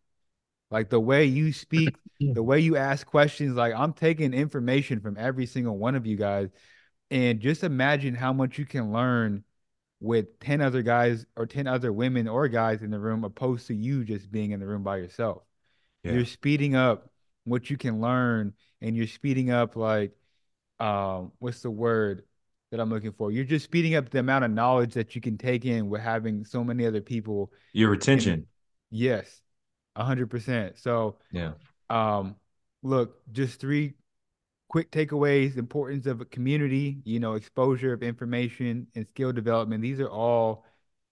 like 0.69 0.89
the 0.89 0.99
way 0.99 1.25
you 1.25 1.53
speak 1.53 1.95
the 2.19 2.43
way 2.43 2.59
you 2.59 2.75
ask 2.75 3.07
questions 3.07 3.55
like 3.55 3.73
i'm 3.75 3.93
taking 3.93 4.33
information 4.33 4.99
from 4.99 5.17
every 5.17 5.45
single 5.45 5.77
one 5.77 5.95
of 5.95 6.05
you 6.05 6.17
guys 6.17 6.49
and 7.11 7.39
just 7.39 7.63
imagine 7.63 8.15
how 8.15 8.33
much 8.33 8.57
you 8.57 8.65
can 8.65 8.91
learn 8.91 9.43
with 10.03 10.37
10 10.39 10.61
other 10.61 10.81
guys 10.81 11.25
or 11.37 11.45
10 11.45 11.65
other 11.65 11.93
women 11.93 12.27
or 12.27 12.47
guys 12.49 12.81
in 12.81 12.91
the 12.91 12.99
room 12.99 13.23
opposed 13.23 13.67
to 13.67 13.73
you 13.73 14.03
just 14.03 14.29
being 14.31 14.51
in 14.51 14.59
the 14.59 14.65
room 14.67 14.83
by 14.83 14.97
yourself. 14.97 15.43
Yeah. 16.03 16.11
You're 16.11 16.25
speeding 16.25 16.75
up 16.75 17.09
what 17.45 17.69
you 17.69 17.77
can 17.77 18.01
learn 18.01 18.53
and 18.81 18.97
you're 18.97 19.07
speeding 19.07 19.49
up 19.49 19.75
like 19.75 20.11
um 20.79 21.31
what's 21.39 21.61
the 21.61 21.71
word 21.71 22.23
that 22.73 22.81
I'm 22.81 22.89
looking 22.89 23.11
for? 23.11 23.31
You're 23.31 23.43
just 23.43 23.65
speeding 23.65 23.93
up 23.93 24.09
the 24.09 24.17
amount 24.17 24.45
of 24.45 24.49
knowledge 24.49 24.95
that 24.95 25.13
you 25.13 25.21
can 25.21 25.37
take 25.37 25.63
in 25.63 25.89
with 25.89 26.01
having 26.01 26.43
so 26.43 26.63
many 26.63 26.87
other 26.87 27.01
people. 27.01 27.51
Your 27.71 27.91
retention. 27.91 28.33
In, 28.33 28.45
yes. 28.89 29.41
100%. 29.95 30.79
So, 30.79 31.17
yeah. 31.31 31.51
Um 31.91 32.35
look, 32.81 33.21
just 33.31 33.59
three 33.59 33.93
quick 34.69 34.89
takeaways, 34.89 35.55
importance 35.57 36.07
of 36.07 36.19
a 36.19 36.25
community, 36.25 36.97
you 37.05 37.19
know, 37.19 37.33
exposure 37.33 37.93
of 37.93 38.01
information 38.01 38.87
and 38.95 39.05
skill 39.07 39.31
development. 39.31 39.83
These 39.83 39.99
are 39.99 40.09
all, 40.09 40.65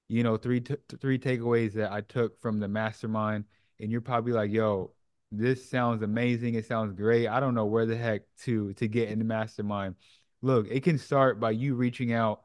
you 0.10 0.24
know, 0.24 0.38
three 0.38 0.62
t- 0.62 0.77
three 1.00 1.20
takeaways 1.20 1.74
that 1.74 1.91
I 1.91 2.01
took 2.01 2.41
from 2.41 2.60
the 2.60 2.68
mastermind. 2.68 3.46
And 3.80 3.91
you're 3.91 4.01
probably 4.01 4.34
like, 4.34 4.50
yo, 4.50 4.94
this 5.32 5.70
sounds 5.70 6.01
amazing. 6.01 6.56
It 6.56 6.65
sounds 6.65 6.94
great. 6.94 7.27
I 7.27 7.39
don't 7.39 7.53
know 7.53 7.65
where 7.65 7.86
the 7.86 7.96
heck 7.96 8.24
to 8.46 8.74
to 8.74 8.88
get 8.88 9.10
in 9.10 9.20
the 9.20 9.25
mastermind. 9.25 9.94
Look, 10.41 10.67
it 10.69 10.83
can 10.83 10.98
start 10.98 11.39
by 11.39 11.51
you 11.51 11.75
reaching 11.75 12.13
out 12.13 12.41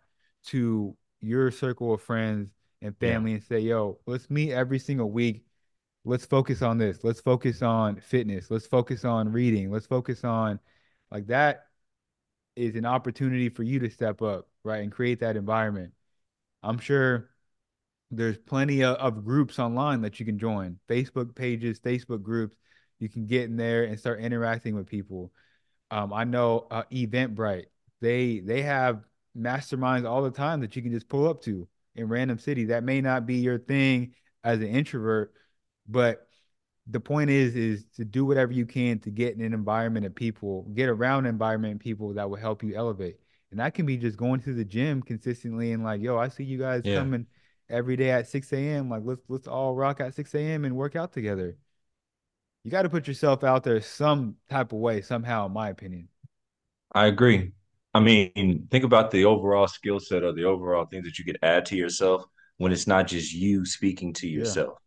to 0.47 0.97
your 1.21 1.51
circle 1.51 1.95
of 1.95 2.03
friends 2.03 2.51
and 2.83 2.97
family 2.99 3.31
yeah. 3.33 3.37
and 3.37 3.45
say, 3.45 3.61
yo, 3.61 3.99
let's 4.07 4.31
meet 4.31 4.53
every 4.53 4.79
single 4.79 5.11
week. 5.11 5.45
Let's 6.05 6.27
focus 6.27 6.63
on 6.63 6.79
this. 6.79 7.03
Let's 7.03 7.21
focus 7.21 7.63
on 7.63 7.97
fitness. 7.97 8.51
Let's 8.51 8.67
focus 8.67 9.05
on 9.05 9.33
reading. 9.33 9.71
Let's 9.71 9.87
focus 9.87 10.25
on 10.25 10.61
like 11.11 11.27
that 11.29 11.67
is 12.55 12.75
an 12.75 12.87
opportunity 12.87 13.49
for 13.49 13.63
you 13.63 13.79
to 13.81 13.91
step 13.91 14.23
up, 14.23 14.49
right, 14.65 14.83
and 14.83 14.91
create 14.91 15.21
that 15.21 15.37
environment. 15.37 15.93
I'm 16.63 16.79
sure 16.79 17.31
there's 18.11 18.39
plenty 18.39 18.83
of, 18.83 18.97
of 18.97 19.25
groups 19.25 19.59
online 19.59 20.01
that 20.03 20.19
you 20.19 20.27
can 20.27 20.39
join, 20.39 20.79
Facebook 20.89 21.35
pages, 21.35 21.81
Facebook 21.81 22.23
groups. 22.23 22.57
You 22.99 23.09
can 23.09 23.27
get 23.27 23.45
in 23.45 23.57
there 23.57 23.85
and 23.85 23.99
start 23.99 24.21
interacting 24.21 24.75
with 24.75 24.87
people. 24.87 25.33
Um, 25.91 26.13
I 26.13 26.25
know 26.25 26.67
uh, 26.71 26.85
Eventbrite. 26.91 27.67
They 28.01 28.41
they 28.41 28.63
have 28.63 29.05
masterminds 29.37 30.09
all 30.09 30.23
the 30.23 30.31
time 30.31 30.61
that 30.61 30.77
you 30.77 30.83
can 30.83 30.93
just 30.93 31.09
pull 31.09 31.29
up 31.29 31.43
to 31.43 31.69
in 31.95 32.09
random 32.09 32.39
city. 32.39 32.67
That 32.67 32.85
may 32.85 33.01
not 33.01 33.27
be 33.27 33.37
your 33.37 33.59
thing 33.59 34.15
as 34.45 34.59
an 34.61 34.69
introvert, 34.69 35.33
but 35.89 36.29
the 36.87 37.01
point 37.01 37.31
is 37.31 37.57
is 37.57 37.85
to 37.97 38.05
do 38.05 38.25
whatever 38.25 38.53
you 38.53 38.67
can 38.67 38.99
to 39.01 39.11
get 39.11 39.35
in 39.35 39.41
an 39.43 39.53
environment 39.53 40.07
of 40.07 40.15
people, 40.15 40.63
get 40.75 40.89
around 40.89 41.27
environment 41.27 41.81
people 41.81 42.15
that 42.15 42.29
will 42.29 42.37
help 42.37 42.63
you 42.63 42.75
elevate. 42.75 43.17
And 43.51 43.61
that 43.61 43.75
can 43.75 43.87
be 43.87 43.97
just 43.97 44.17
going 44.17 44.41
to 44.43 44.55
the 44.55 44.65
gym 44.65 45.03
consistently 45.03 45.73
and 45.73 45.85
like, 45.85 46.01
yo, 46.01 46.19
I 46.19 46.29
see 46.29 46.45
you 46.45 46.59
guys 46.59 46.83
yeah. 46.85 46.99
coming 46.99 47.27
every 47.71 47.97
day 47.97 48.11
at 48.11 48.29
6 48.29 48.53
a.m. 48.53 48.91
Like 48.91 49.03
let's 49.05 49.23
let's 49.29 49.49
all 49.49 49.75
rock 49.75 50.01
at 50.01 50.15
6 50.15 50.35
a.m. 50.35 50.65
and 50.65 50.77
work 50.77 50.97
out 50.97 51.13
together. 51.13 51.57
You 52.65 52.71
got 52.71 52.83
to 52.83 52.89
put 52.89 53.07
yourself 53.07 53.45
out 53.45 53.63
there 53.63 53.81
some 53.81 54.35
type 54.51 54.73
of 54.73 54.81
way, 54.81 55.01
somehow, 55.01 55.47
in 55.47 55.53
my 55.53 55.69
opinion. 55.69 56.09
I 56.93 57.07
agree. 57.07 57.53
I 57.97 58.01
mean, 58.01 58.69
think 58.71 58.85
about 58.85 59.11
the 59.11 59.25
overall 59.25 59.69
skill 59.69 60.01
set 60.01 60.23
or 60.23 60.33
the 60.33 60.45
overall 60.45 60.85
things 60.85 61.05
that 61.05 61.19
you 61.19 61.25
could 61.25 61.39
add 61.43 61.67
to 61.67 61.77
yourself 61.77 62.25
when 62.59 62.73
it's 62.73 62.87
not 62.87 63.07
just 63.07 63.33
you 63.33 63.65
speaking 63.65 64.13
to 64.15 64.29
yourself 64.29 64.79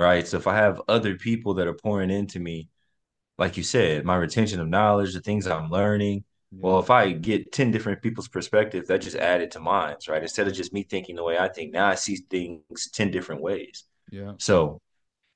right? 0.00 0.26
So 0.26 0.38
if 0.38 0.46
I 0.46 0.56
have 0.56 0.80
other 0.88 1.14
people 1.14 1.54
that 1.54 1.66
are 1.66 1.74
pouring 1.74 2.10
into 2.10 2.40
me, 2.40 2.70
like 3.38 3.56
you 3.56 3.62
said, 3.62 4.04
my 4.04 4.16
retention 4.16 4.58
of 4.58 4.66
knowledge, 4.68 5.12
the 5.12 5.20
things 5.20 5.46
I'm 5.46 5.70
learning. 5.70 6.24
Yeah. 6.50 6.58
Well, 6.62 6.80
if 6.80 6.90
I 6.90 7.12
get 7.12 7.52
10 7.52 7.70
different 7.70 8.02
people's 8.02 8.26
perspective, 8.26 8.86
that 8.86 9.02
just 9.02 9.16
added 9.16 9.50
to 9.52 9.60
mine, 9.60 9.96
right? 10.08 10.22
Instead 10.22 10.48
of 10.48 10.54
just 10.54 10.72
me 10.72 10.82
thinking 10.82 11.16
the 11.16 11.22
way 11.22 11.38
I 11.38 11.48
think, 11.48 11.72
now 11.72 11.86
I 11.86 11.94
see 11.94 12.16
things 12.16 12.90
10 12.92 13.10
different 13.10 13.42
ways. 13.42 13.84
Yeah. 14.10 14.32
So, 14.38 14.80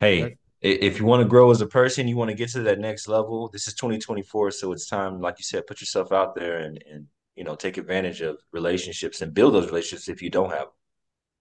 hey, 0.01 0.37
if 0.65 0.99
you 0.99 1.05
want 1.05 1.23
to 1.23 1.29
grow 1.29 1.51
as 1.51 1.61
a 1.61 1.67
person, 1.67 2.09
you 2.09 2.17
want 2.17 2.31
to 2.31 2.37
get 2.37 2.49
to 2.51 2.63
that 2.63 2.79
next 2.79 3.07
level. 3.07 3.51
This 3.53 3.69
is 3.69 3.75
2024, 3.75 4.51
so 4.51 4.73
it's 4.73 4.87
time, 4.87 5.21
like 5.21 5.39
you 5.39 5.45
said, 5.45 5.67
put 5.67 5.81
yourself 5.81 6.11
out 6.11 6.35
there 6.35 6.59
and 6.59 6.83
and 6.91 7.07
you 7.37 7.45
know 7.45 7.55
take 7.55 7.77
advantage 7.77 8.23
of 8.23 8.39
relationships 8.53 9.21
and 9.21 9.35
build 9.35 9.55
those 9.55 9.67
relationships 9.67 10.09
if 10.09 10.23
you 10.23 10.31
don't 10.31 10.51
have. 10.51 10.69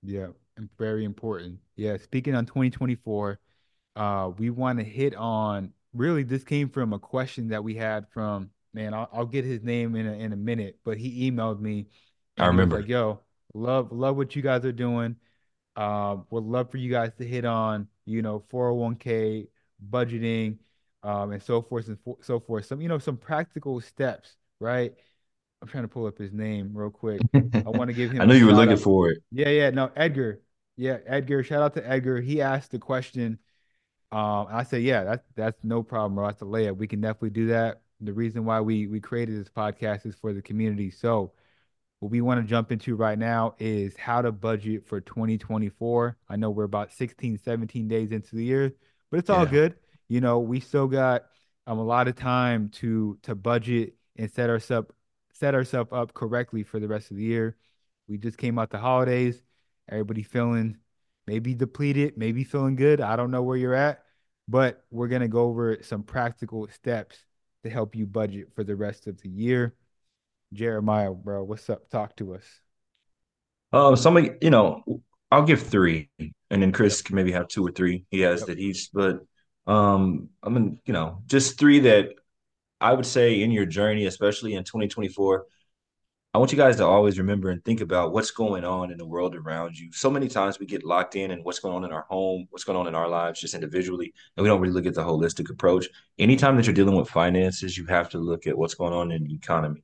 Them. 0.03 0.35
Yeah, 0.57 0.67
very 0.77 1.05
important. 1.05 1.59
Yeah, 1.77 1.95
speaking 1.97 2.35
on 2.35 2.45
2024, 2.45 3.39
uh, 3.95 4.31
we 4.37 4.49
want 4.49 4.79
to 4.79 4.85
hit 4.85 5.15
on 5.15 5.71
really 5.93 6.23
this 6.23 6.43
came 6.43 6.69
from 6.69 6.91
a 6.91 6.99
question 6.99 7.47
that 7.49 7.63
we 7.63 7.75
had 7.75 8.07
from 8.09 8.49
man, 8.73 8.93
I'll, 8.93 9.07
I'll 9.13 9.25
get 9.25 9.45
his 9.45 9.61
name 9.61 9.95
in 9.95 10.07
a, 10.07 10.13
in 10.13 10.33
a 10.33 10.35
minute, 10.35 10.79
but 10.83 10.97
he 10.97 11.31
emailed 11.31 11.61
me. 11.61 11.87
I 12.37 12.47
remember. 12.47 12.79
like, 12.79 12.89
yo, 12.89 13.21
love 13.53 13.91
love 13.91 14.17
what 14.17 14.35
you 14.35 14.41
guys 14.41 14.65
are 14.65 14.71
doing. 14.73 15.15
Uh, 15.75 16.17
would 16.29 16.43
love 16.43 16.71
for 16.71 16.77
you 16.77 16.91
guys 16.91 17.11
to 17.19 17.25
hit 17.25 17.45
on 17.45 17.87
you 18.05 18.21
know 18.21 18.43
401k 18.51 19.47
budgeting 19.89 20.57
um, 21.03 21.31
and 21.31 21.41
so 21.41 21.61
forth 21.61 21.87
and 21.87 21.97
so 22.21 22.39
forth. 22.39 22.65
Some 22.65 22.81
you 22.81 22.89
know 22.89 22.99
some 22.99 23.17
practical 23.17 23.79
steps, 23.81 24.35
right? 24.59 24.93
I'm 25.61 25.67
trying 25.67 25.83
to 25.85 25.87
pull 25.87 26.05
up 26.05 26.17
his 26.17 26.33
name 26.33 26.71
real 26.73 26.89
quick. 26.89 27.21
I 27.33 27.69
want 27.69 27.89
to 27.89 27.93
give 27.93 28.11
him. 28.13 28.21
I 28.21 28.25
know 28.25 28.33
you 28.33 28.47
were 28.47 28.53
looking 28.53 28.73
out. 28.73 28.79
for 28.79 29.09
it. 29.09 29.19
Yeah, 29.31 29.49
yeah. 29.49 29.69
No, 29.69 29.91
Edgar. 29.95 30.41
Yeah, 30.75 30.97
Edgar. 31.05 31.43
Shout 31.43 31.61
out 31.61 31.73
to 31.75 31.89
Edgar. 31.89 32.19
He 32.19 32.41
asked 32.41 32.71
the 32.71 32.79
question. 32.79 33.39
Um, 34.11 34.47
I 34.49 34.63
said, 34.63 34.83
yeah, 34.83 35.03
that's 35.03 35.25
that's 35.35 35.63
no 35.63 35.81
problem, 35.81 36.15
bro. 36.15 36.27
That's 36.27 36.41
a 36.41 36.45
layup. 36.45 36.77
We 36.77 36.87
can 36.87 37.01
definitely 37.01 37.31
do 37.31 37.47
that. 37.47 37.81
The 38.01 38.13
reason 38.13 38.45
why 38.45 38.59
we 38.59 38.87
we 38.87 38.99
created 38.99 39.39
this 39.39 39.49
podcast 39.49 40.05
is 40.05 40.15
for 40.15 40.33
the 40.33 40.41
community. 40.41 40.91
So, 40.91 41.31
what 42.03 42.11
we 42.11 42.19
want 42.19 42.41
to 42.41 42.45
jump 42.45 42.69
into 42.69 42.97
right 42.97 43.17
now 43.17 43.55
is 43.59 43.95
how 43.95 44.21
to 44.21 44.29
budget 44.29 44.85
for 44.85 44.99
2024. 44.99 46.17
I 46.27 46.35
know 46.35 46.49
we're 46.49 46.65
about 46.65 46.91
16, 46.91 47.37
17 47.37 47.87
days 47.87 48.11
into 48.11 48.35
the 48.35 48.43
year, 48.43 48.73
but 49.09 49.19
it's 49.19 49.29
all 49.29 49.45
yeah. 49.45 49.51
good. 49.51 49.75
You 50.09 50.19
know, 50.19 50.39
we 50.39 50.59
still 50.59 50.87
got 50.87 51.23
um, 51.65 51.79
a 51.79 51.83
lot 51.83 52.09
of 52.09 52.17
time 52.17 52.67
to 52.79 53.17
to 53.23 53.35
budget 53.35 53.93
and 54.17 54.29
set 54.29 54.49
ourselves 54.49 54.89
set 55.31 55.55
ourselves 55.55 55.91
up 55.93 56.13
correctly 56.13 56.63
for 56.63 56.77
the 56.77 56.89
rest 56.89 57.09
of 57.09 57.15
the 57.15 57.23
year. 57.23 57.55
We 58.09 58.17
just 58.17 58.37
came 58.37 58.59
out 58.59 58.69
the 58.69 58.79
holidays. 58.79 59.41
Everybody 59.89 60.23
feeling 60.23 60.75
maybe 61.25 61.55
depleted, 61.55 62.17
maybe 62.17 62.43
feeling 62.43 62.75
good. 62.75 62.99
I 62.99 63.15
don't 63.15 63.31
know 63.31 63.43
where 63.43 63.55
you're 63.55 63.73
at, 63.73 64.03
but 64.49 64.83
we're 64.91 65.07
going 65.07 65.21
to 65.21 65.29
go 65.29 65.43
over 65.43 65.77
some 65.81 66.03
practical 66.03 66.67
steps 66.67 67.15
to 67.63 67.69
help 67.69 67.95
you 67.95 68.05
budget 68.05 68.49
for 68.53 68.65
the 68.65 68.75
rest 68.75 69.07
of 69.07 69.21
the 69.21 69.29
year. 69.29 69.73
Jeremiah, 70.53 71.11
bro, 71.11 71.43
what's 71.43 71.69
up? 71.69 71.89
Talk 71.89 72.15
to 72.17 72.35
us. 72.35 72.45
Um, 73.71 73.95
somebody, 73.95 74.31
you 74.41 74.51
know, 74.51 74.83
I'll 75.31 75.43
give 75.43 75.63
three, 75.63 76.09
and 76.19 76.61
then 76.61 76.71
Chris 76.71 77.01
can 77.01 77.15
maybe 77.15 77.31
have 77.31 77.47
two 77.47 77.65
or 77.65 77.71
three. 77.71 78.05
He 78.11 78.21
has 78.21 78.41
Yep. 78.41 78.47
that 78.49 78.57
he's, 78.59 78.89
but 78.89 79.21
um, 79.65 80.29
I 80.43 80.49
mean, 80.49 80.79
you 80.85 80.93
know, 80.93 81.23
just 81.25 81.57
three 81.57 81.79
that 81.79 82.09
I 82.79 82.93
would 82.93 83.05
say 83.05 83.41
in 83.41 83.51
your 83.51 83.65
journey, 83.65 84.05
especially 84.05 84.53
in 84.53 84.63
2024. 84.63 85.45
I 86.35 86.39
want 86.39 86.51
you 86.51 86.57
guys 86.57 86.77
to 86.77 86.85
always 86.85 87.19
remember 87.19 87.51
and 87.51 87.63
think 87.63 87.79
about 87.79 88.11
what's 88.11 88.31
going 88.31 88.63
on 88.63 88.91
in 88.91 88.97
the 88.97 89.05
world 89.05 89.35
around 89.35 89.77
you. 89.77 89.91
So 89.91 90.09
many 90.09 90.27
times 90.27 90.59
we 90.59 90.65
get 90.65 90.83
locked 90.83 91.15
in 91.15 91.29
and 91.29 91.45
what's 91.45 91.59
going 91.59 91.75
on 91.75 91.83
in 91.83 91.91
our 91.91 92.07
home, 92.09 92.47
what's 92.49 92.63
going 92.63 92.75
on 92.77 92.87
in 92.87 92.95
our 92.95 93.07
lives 93.07 93.39
just 93.39 93.53
individually, 93.53 94.11
and 94.35 94.43
we 94.43 94.49
don't 94.49 94.59
really 94.59 94.73
look 94.73 94.87
at 94.87 94.95
the 94.95 95.03
holistic 95.03 95.51
approach. 95.51 95.87
Anytime 96.17 96.57
that 96.57 96.65
you're 96.65 96.73
dealing 96.73 96.95
with 96.95 97.07
finances, 97.07 97.77
you 97.77 97.85
have 97.85 98.09
to 98.09 98.17
look 98.17 98.47
at 98.47 98.57
what's 98.57 98.73
going 98.73 98.93
on 98.93 99.11
in 99.11 99.23
the 99.23 99.33
economy. 99.35 99.83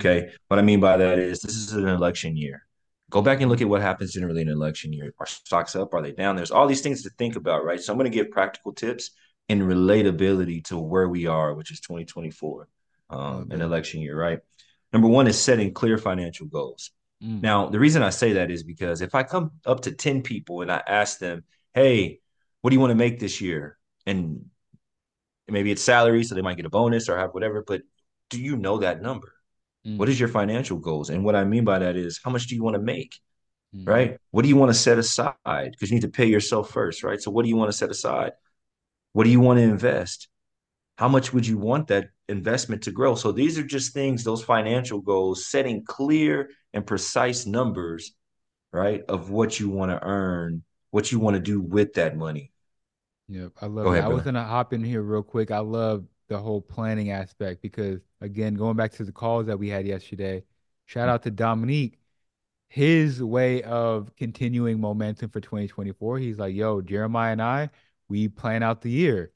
Okay. 0.00 0.30
What 0.48 0.58
I 0.58 0.62
mean 0.62 0.80
by 0.80 0.96
that 0.96 1.18
is 1.18 1.40
this 1.40 1.56
is 1.56 1.72
an 1.72 1.88
election 1.88 2.36
year. 2.36 2.62
Go 3.08 3.22
back 3.22 3.40
and 3.40 3.50
look 3.50 3.60
at 3.60 3.68
what 3.68 3.82
happens 3.82 4.12
generally 4.12 4.42
in 4.42 4.48
an 4.48 4.54
election 4.54 4.92
year. 4.92 5.14
Are 5.20 5.26
stocks 5.26 5.76
up? 5.76 5.94
Are 5.94 6.02
they 6.02 6.12
down? 6.12 6.36
There's 6.36 6.50
all 6.50 6.66
these 6.66 6.80
things 6.80 7.02
to 7.02 7.10
think 7.10 7.36
about, 7.36 7.64
right? 7.64 7.80
So 7.80 7.92
I'm 7.92 7.98
going 7.98 8.10
to 8.10 8.14
give 8.14 8.30
practical 8.30 8.72
tips 8.72 9.12
and 9.48 9.62
relatability 9.62 10.64
to 10.64 10.78
where 10.78 11.08
we 11.08 11.26
are, 11.26 11.54
which 11.54 11.70
is 11.70 11.80
2024, 11.80 12.68
um, 13.10 13.50
an 13.52 13.60
election 13.60 14.00
year, 14.00 14.18
right? 14.18 14.40
Number 14.92 15.08
one 15.08 15.28
is 15.28 15.38
setting 15.38 15.72
clear 15.72 15.98
financial 15.98 16.46
goals. 16.46 16.90
Mm. 17.22 17.42
Now, 17.42 17.68
the 17.68 17.78
reason 17.78 18.02
I 18.02 18.10
say 18.10 18.34
that 18.34 18.50
is 18.50 18.64
because 18.64 19.00
if 19.00 19.14
I 19.14 19.22
come 19.22 19.52
up 19.64 19.82
to 19.82 19.92
10 19.92 20.22
people 20.22 20.62
and 20.62 20.70
I 20.70 20.82
ask 20.86 21.18
them, 21.18 21.44
hey, 21.74 22.20
what 22.60 22.70
do 22.70 22.74
you 22.74 22.80
want 22.80 22.90
to 22.90 22.96
make 22.96 23.20
this 23.20 23.40
year? 23.40 23.78
And 24.04 24.46
maybe 25.48 25.70
it's 25.70 25.82
salary, 25.82 26.24
so 26.24 26.34
they 26.34 26.42
might 26.42 26.56
get 26.56 26.66
a 26.66 26.70
bonus 26.70 27.08
or 27.08 27.18
have 27.18 27.32
whatever, 27.32 27.62
but 27.66 27.82
do 28.30 28.40
you 28.40 28.56
know 28.56 28.78
that 28.78 29.00
number? 29.00 29.32
Mm. 29.86 29.98
What 29.98 30.08
is 30.08 30.18
your 30.18 30.28
financial 30.28 30.78
goals? 30.78 31.10
And 31.10 31.24
what 31.24 31.36
I 31.36 31.44
mean 31.44 31.64
by 31.64 31.78
that 31.78 31.96
is 31.96 32.20
how 32.22 32.30
much 32.30 32.46
do 32.46 32.54
you 32.54 32.62
want 32.62 32.74
to 32.74 32.82
make? 32.82 33.20
Mm. 33.74 33.88
Right? 33.88 34.18
What 34.30 34.42
do 34.42 34.48
you 34.48 34.56
want 34.56 34.70
to 34.70 34.78
set 34.78 34.98
aside? 34.98 35.36
Because 35.44 35.90
you 35.90 35.96
need 35.96 36.02
to 36.02 36.08
pay 36.08 36.26
yourself 36.26 36.70
first, 36.70 37.02
right? 37.02 37.20
So 37.20 37.30
what 37.30 37.44
do 37.44 37.48
you 37.48 37.56
want 37.56 37.70
to 37.70 37.76
set 37.76 37.90
aside? 37.90 38.32
What 39.12 39.24
do 39.24 39.30
you 39.30 39.40
want 39.40 39.58
to 39.58 39.62
invest? 39.62 40.28
How 40.98 41.08
much 41.08 41.32
would 41.32 41.46
you 41.46 41.58
want 41.58 41.88
that 41.88 42.08
investment 42.28 42.82
to 42.82 42.90
grow? 42.90 43.14
So 43.14 43.32
these 43.32 43.58
are 43.58 43.62
just 43.62 43.92
things, 43.92 44.24
those 44.24 44.42
financial 44.42 45.00
goals, 45.00 45.46
setting 45.46 45.84
clear 45.84 46.50
and 46.72 46.86
precise 46.86 47.46
numbers, 47.46 48.12
right, 48.72 49.02
of 49.08 49.30
what 49.30 49.60
you 49.60 49.68
want 49.68 49.90
to 49.90 50.02
earn, 50.02 50.64
what 50.90 51.12
you 51.12 51.18
want 51.18 51.34
to 51.34 51.40
do 51.40 51.60
with 51.60 51.94
that 51.94 52.16
money. 52.16 52.52
Yep, 53.28 53.52
I 53.60 53.66
love 53.66 53.84
Go 53.84 53.92
it. 53.92 53.98
ahead, 53.98 54.10
I 54.10 54.14
was 54.14 54.22
gonna 54.22 54.44
hop 54.44 54.72
in 54.72 54.84
here 54.84 55.02
real 55.02 55.22
quick. 55.22 55.50
I 55.50 55.58
love 55.58 56.04
the 56.28 56.38
whole 56.38 56.60
planning 56.60 57.10
aspect 57.10 57.62
because 57.62 58.00
again, 58.20 58.54
going 58.54 58.76
back 58.76 58.92
to 58.92 59.04
the 59.04 59.12
calls 59.12 59.46
that 59.46 59.58
we 59.58 59.68
had 59.68 59.86
yesterday, 59.86 60.44
shout 60.86 61.08
mm. 61.08 61.12
out 61.12 61.22
to 61.24 61.30
Dominique. 61.30 61.98
His 62.68 63.22
way 63.22 63.62
of 63.62 64.14
continuing 64.16 64.80
momentum 64.80 65.30
for 65.30 65.40
2024, 65.40 66.18
he's 66.18 66.38
like, 66.38 66.54
yo, 66.54 66.80
Jeremiah 66.82 67.32
and 67.32 67.42
I, 67.42 67.70
we 68.08 68.28
plan 68.28 68.62
out 68.62 68.82
the 68.82 68.90
year. 68.90 69.32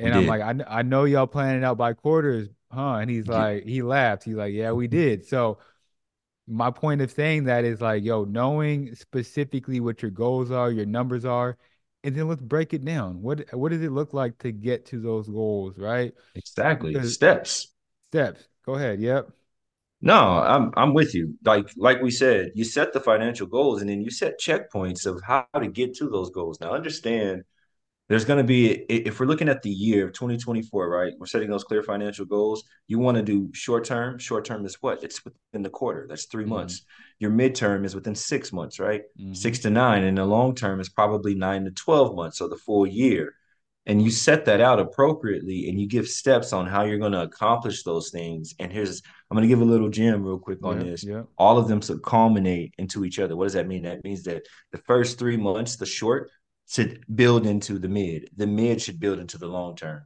We 0.00 0.10
And 0.10 0.14
I'm 0.14 0.26
did. 0.26 0.28
like, 0.28 0.42
I, 0.42 0.78
I 0.80 0.82
know 0.82 1.04
y'all 1.04 1.26
planning 1.26 1.64
out 1.64 1.78
by 1.78 1.94
quarters, 1.94 2.48
huh? 2.70 2.96
And 2.96 3.10
he's 3.10 3.28
like, 3.28 3.64
he 3.64 3.82
laughed. 3.82 4.24
He's 4.24 4.34
like, 4.36 4.54
yeah, 4.54 4.72
we 4.72 4.88
did. 4.88 5.24
So 5.26 5.58
my 6.46 6.70
point 6.70 7.00
of 7.00 7.10
saying 7.10 7.44
that 7.44 7.64
is 7.64 7.80
like, 7.80 8.04
yo, 8.04 8.24
knowing 8.24 8.94
specifically 8.94 9.80
what 9.80 10.02
your 10.02 10.10
goals 10.10 10.50
are, 10.50 10.70
your 10.70 10.86
numbers 10.86 11.24
are, 11.24 11.56
and 12.04 12.14
then 12.14 12.28
let's 12.28 12.40
break 12.42 12.72
it 12.74 12.84
down. 12.84 13.20
What 13.22 13.52
what 13.52 13.70
does 13.70 13.82
it 13.82 13.90
look 13.90 14.12
like 14.12 14.38
to 14.38 14.52
get 14.52 14.86
to 14.86 15.00
those 15.00 15.28
goals, 15.28 15.78
right? 15.78 16.12
Exactly. 16.34 16.92
Because- 16.92 17.14
Steps. 17.14 17.72
Steps. 18.12 18.48
Go 18.64 18.74
ahead. 18.74 19.00
Yep. 19.00 19.30
No, 20.00 20.14
I'm 20.18 20.70
I'm 20.76 20.92
with 20.94 21.14
you. 21.14 21.34
Like 21.44 21.68
like 21.76 22.02
we 22.02 22.10
said, 22.10 22.52
you 22.54 22.64
set 22.64 22.92
the 22.92 23.00
financial 23.00 23.46
goals 23.46 23.80
and 23.80 23.88
then 23.90 24.02
you 24.02 24.10
set 24.10 24.38
checkpoints 24.38 25.06
of 25.06 25.20
how 25.22 25.46
to 25.58 25.66
get 25.68 25.94
to 25.96 26.08
those 26.08 26.30
goals. 26.30 26.60
Now 26.60 26.72
understand 26.72 27.42
there's 28.08 28.24
going 28.24 28.36
to 28.38 28.44
be 28.44 28.70
if 28.88 29.18
we're 29.18 29.26
looking 29.26 29.48
at 29.48 29.62
the 29.62 29.70
year 29.70 30.06
of 30.06 30.12
2024, 30.12 30.88
right? 30.90 31.12
We're 31.18 31.26
setting 31.26 31.48
those 31.50 31.64
clear 31.64 31.82
financial 31.82 32.26
goals. 32.26 32.64
You 32.86 32.98
want 32.98 33.16
to 33.16 33.22
do 33.22 33.48
short 33.54 33.84
term. 33.84 34.18
Short 34.18 34.44
term 34.44 34.64
is 34.66 34.76
what? 34.82 35.02
It's 35.02 35.24
within 35.24 35.62
the 35.62 35.70
quarter. 35.70 36.06
That's 36.08 36.26
3 36.26 36.44
Mhm. 36.44 36.48
months. 36.48 36.82
Your 37.18 37.30
midterm 37.30 37.84
is 37.84 37.94
within 37.94 38.14
6 38.14 38.52
months, 38.52 38.78
right? 38.78 39.02
Mhm. 39.18 39.34
6 39.34 39.58
to 39.60 39.70
9 39.70 40.04
and 40.04 40.18
the 40.18 40.26
long 40.26 40.54
term 40.54 40.80
is 40.80 40.88
probably 40.90 41.34
9 41.34 41.64
to 41.64 41.70
12 41.70 42.14
months, 42.14 42.38
so 42.38 42.46
the 42.48 42.56
full 42.56 42.86
year. 42.86 43.34
And 43.86 44.00
you 44.02 44.10
set 44.10 44.46
that 44.46 44.60
out 44.62 44.80
appropriately 44.80 45.68
and 45.68 45.78
you 45.78 45.86
give 45.86 46.08
steps 46.08 46.54
on 46.54 46.66
how 46.66 46.84
you're 46.84 46.98
going 46.98 47.12
to 47.12 47.22
accomplish 47.22 47.82
those 47.84 48.10
things. 48.10 48.54
And 48.58 48.72
here's 48.72 49.02
I'm 49.30 49.34
going 49.36 49.42
to 49.42 49.48
give 49.48 49.60
a 49.60 49.64
little 49.64 49.88
gem 49.88 50.22
real 50.24 50.38
quick 50.38 50.58
on 50.62 50.76
Yep, 50.78 50.86
this 50.86 51.04
yep. 51.04 51.26
all 51.38 51.58
of 51.58 51.68
them 51.68 51.80
to 51.80 51.98
culminate 51.98 52.74
into 52.78 53.04
each 53.04 53.18
other. 53.18 53.34
What 53.36 53.44
does 53.44 53.52
that 53.54 53.66
mean? 53.66 53.82
That 53.82 54.04
means 54.04 54.22
that 54.24 54.42
the 54.72 54.78
first 54.78 55.18
three 55.18 55.36
months, 55.36 55.76
the 55.76 55.86
short, 55.86 56.30
should 56.68 57.04
build 57.14 57.46
into 57.46 57.78
the 57.78 57.88
mid. 57.88 58.30
The 58.36 58.46
mid 58.46 58.80
should 58.80 59.00
build 59.00 59.18
into 59.18 59.38
the 59.38 59.46
long 59.46 59.76
term. 59.76 60.02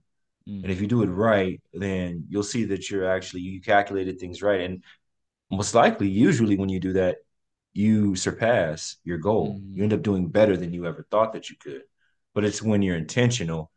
Mm. 0.49 0.63
And 0.63 0.73
if 0.73 0.81
you 0.81 0.87
do 0.87 1.03
it 1.03 1.07
right, 1.07 1.61
then 1.73 2.25
you'll 2.29 2.43
see 2.43 2.65
that 2.65 2.91
you're 2.91 3.09
actually 3.09 3.43
you 3.43 3.61
calculated 3.61 4.19
things 4.19 4.43
right. 4.43 4.61
And 4.61 4.83
most 5.51 5.75
likely, 5.75 6.09
usually 6.09 6.57
when 6.57 6.69
you 6.69 6.81
do 6.81 6.95
that, 6.95 7.19
you 7.73 8.17
surpass 8.17 8.97
your 9.05 9.19
goal. 9.19 9.61
You 9.71 9.83
end 9.83 9.93
up 9.93 10.03
doing 10.03 10.29
better 10.29 10.57
than 10.57 10.73
you 10.73 10.87
ever 10.87 11.07
thought 11.11 11.33
that 11.35 11.49
you 11.49 11.57
could. 11.57 11.83
But 12.35 12.45
it's 12.45 12.63
when 12.63 12.83
you're 12.83 12.97
intentional. 12.97 13.71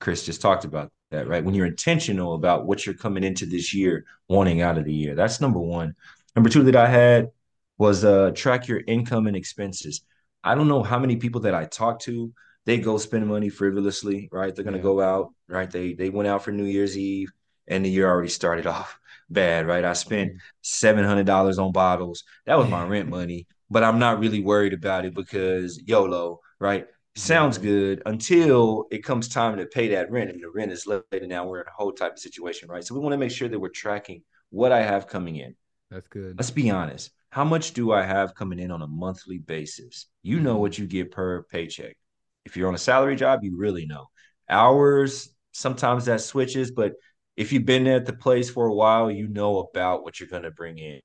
Chris 0.00 0.24
just 0.24 0.40
talked 0.40 0.64
about 0.64 0.92
that, 1.10 1.28
right? 1.28 1.44
When 1.44 1.54
you're 1.54 1.66
intentional 1.66 2.34
about 2.34 2.66
what 2.66 2.84
you're 2.84 2.94
coming 2.94 3.24
into 3.24 3.46
this 3.46 3.74
year 3.74 4.04
wanting 4.28 4.62
out 4.62 4.78
of 4.78 4.84
the 4.84 4.92
year. 4.92 5.14
That's 5.14 5.40
number 5.40 5.60
one. 5.60 5.94
Number 6.34 6.50
two 6.50 6.62
that 6.64 6.76
I 6.76 6.88
had 6.88 7.30
was 7.78 8.04
uh 8.04 8.30
track 8.34 8.68
your 8.68 8.82
income 8.86 9.26
and 9.26 9.36
expenses. 9.36 10.02
I 10.44 10.54
don't 10.54 10.68
know 10.68 10.82
how 10.82 10.98
many 10.98 11.16
people 11.16 11.42
that 11.42 11.54
I 11.54 11.64
talk 11.66 12.00
to, 12.00 12.32
they 12.64 12.78
go 12.78 12.98
spend 12.98 13.26
money 13.26 13.48
frivolously, 13.48 14.28
right? 14.32 14.54
They're 14.54 14.64
gonna 14.64 14.76
Yeah. 14.78 14.82
go 14.82 15.00
out, 15.00 15.32
right? 15.48 15.70
They 15.70 15.94
they 15.94 16.10
went 16.10 16.28
out 16.28 16.44
for 16.44 16.52
New 16.52 16.64
Year's 16.64 16.96
Eve 16.96 17.30
and 17.66 17.84
the 17.84 17.90
year 17.90 18.08
already 18.08 18.28
started 18.28 18.66
off 18.74 18.98
bad, 19.30 19.66
right? 19.66 19.84
I 19.84 19.92
spent 19.94 20.30
mm-hmm. 20.30 20.38
seven 20.62 21.04
hundred 21.04 21.26
dollars 21.26 21.58
on 21.58 21.72
bottles. 21.72 22.24
That 22.46 22.58
was 22.58 22.68
my 22.68 22.84
rent 22.86 23.08
money, 23.08 23.46
but 23.70 23.84
I'm 23.84 23.98
not 23.98 24.20
really 24.20 24.40
worried 24.40 24.72
about 24.72 25.04
it 25.04 25.14
because 25.14 25.80
YOLO, 25.86 26.40
right? 26.60 26.86
Sounds 27.14 27.58
good 27.58 28.02
until 28.06 28.86
it 28.90 29.04
comes 29.04 29.28
time 29.28 29.58
to 29.58 29.66
pay 29.66 29.88
that 29.88 30.10
rent, 30.10 30.30
and 30.30 30.42
the 30.42 30.50
rent 30.50 30.72
is 30.72 30.86
late, 30.86 31.02
and 31.12 31.28
now 31.28 31.46
we're 31.46 31.60
in 31.60 31.66
a 31.66 31.76
whole 31.76 31.92
type 31.92 32.12
of 32.12 32.18
situation, 32.18 32.70
right? 32.70 32.82
So 32.82 32.94
we 32.94 33.00
want 33.00 33.12
to 33.12 33.18
make 33.18 33.30
sure 33.30 33.48
that 33.48 33.58
we're 33.58 33.68
tracking 33.68 34.22
what 34.50 34.72
I 34.72 34.82
have 34.82 35.08
coming 35.08 35.36
in. 35.36 35.54
That's 35.90 36.08
good. 36.08 36.38
Let's 36.38 36.50
be 36.50 36.70
honest. 36.70 37.10
How 37.32 37.44
much 37.44 37.72
do 37.72 37.92
I 37.92 38.02
have 38.02 38.34
coming 38.34 38.58
in 38.58 38.70
on 38.70 38.82
a 38.82 38.86
monthly 38.86 39.38
basis? 39.38 40.04
You 40.22 40.38
know 40.38 40.58
what 40.58 40.76
you 40.76 40.86
get 40.86 41.12
per 41.12 41.44
paycheck. 41.44 41.96
If 42.44 42.58
you're 42.58 42.68
on 42.68 42.74
a 42.74 42.78
salary 42.78 43.16
job, 43.16 43.42
you 43.42 43.56
really 43.56 43.86
know. 43.86 44.10
Hours, 44.50 45.34
sometimes 45.52 46.04
that 46.04 46.20
switches, 46.20 46.72
but 46.72 46.92
if 47.38 47.50
you've 47.50 47.64
been 47.64 47.86
at 47.86 48.04
the 48.04 48.12
place 48.12 48.50
for 48.50 48.66
a 48.66 48.74
while, 48.74 49.10
you 49.10 49.28
know 49.28 49.60
about 49.60 50.04
what 50.04 50.20
you're 50.20 50.28
going 50.28 50.42
to 50.42 50.50
bring 50.50 50.76
in. 50.76 51.00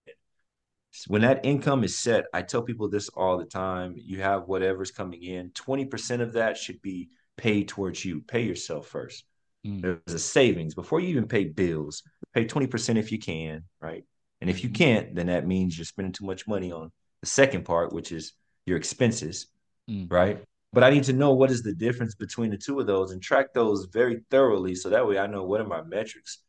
When 1.07 1.21
that 1.21 1.45
income 1.45 1.85
is 1.85 1.97
set, 1.97 2.25
I 2.33 2.41
tell 2.41 2.61
people 2.61 2.89
this 2.89 3.07
all 3.07 3.37
the 3.37 3.45
time. 3.45 3.93
You 3.95 4.19
have 4.19 4.49
whatever's 4.49 4.91
coming 4.91 5.23
in, 5.23 5.51
20% 5.51 6.19
of 6.19 6.33
that 6.33 6.57
should 6.57 6.81
be 6.81 7.07
paid 7.37 7.69
towards 7.69 8.03
you. 8.03 8.19
Pay 8.19 8.41
yourself 8.41 8.87
first. 8.87 9.23
Mm. 9.65 9.81
There's 9.81 10.13
a 10.13 10.19
savings 10.19 10.75
before 10.75 10.99
you 10.99 11.07
even 11.07 11.29
pay 11.29 11.45
bills. 11.45 12.03
Pay 12.33 12.43
20% 12.43 12.97
if 12.97 13.13
you 13.13 13.17
can, 13.17 13.63
right? 13.79 14.03
And 14.41 14.49
if 14.49 14.63
you 14.63 14.69
Mhm. 14.69 14.73
can't, 14.73 15.15
then 15.15 15.27
that 15.27 15.47
means 15.47 15.77
you're 15.77 15.85
spending 15.85 16.11
too 16.13 16.25
much 16.25 16.47
money 16.47 16.71
on 16.71 16.91
the 17.21 17.27
second 17.27 17.65
part, 17.65 17.93
which 17.93 18.11
is 18.11 18.33
your 18.65 18.77
expenses, 18.77 19.47
Mm. 19.89 20.09
right? 20.09 20.43
But 20.73 20.83
I 20.83 20.89
need 20.91 21.05
to 21.05 21.13
know 21.13 21.33
what 21.33 21.51
is 21.51 21.63
the 21.63 21.73
difference 21.73 22.15
between 22.15 22.51
the 22.51 22.57
two 22.57 22.79
of 22.79 22.87
those 22.87 23.11
and 23.11 23.21
track 23.21 23.53
those 23.53 23.85
very 23.85 24.21
thoroughly 24.29 24.75
so 24.75 24.89
that 24.89 25.07
way 25.07 25.17
I 25.17 25.27
know 25.27 25.43
what 25.43 25.61
are 25.61 25.67
my 25.67 25.81
metrics. 25.83 26.39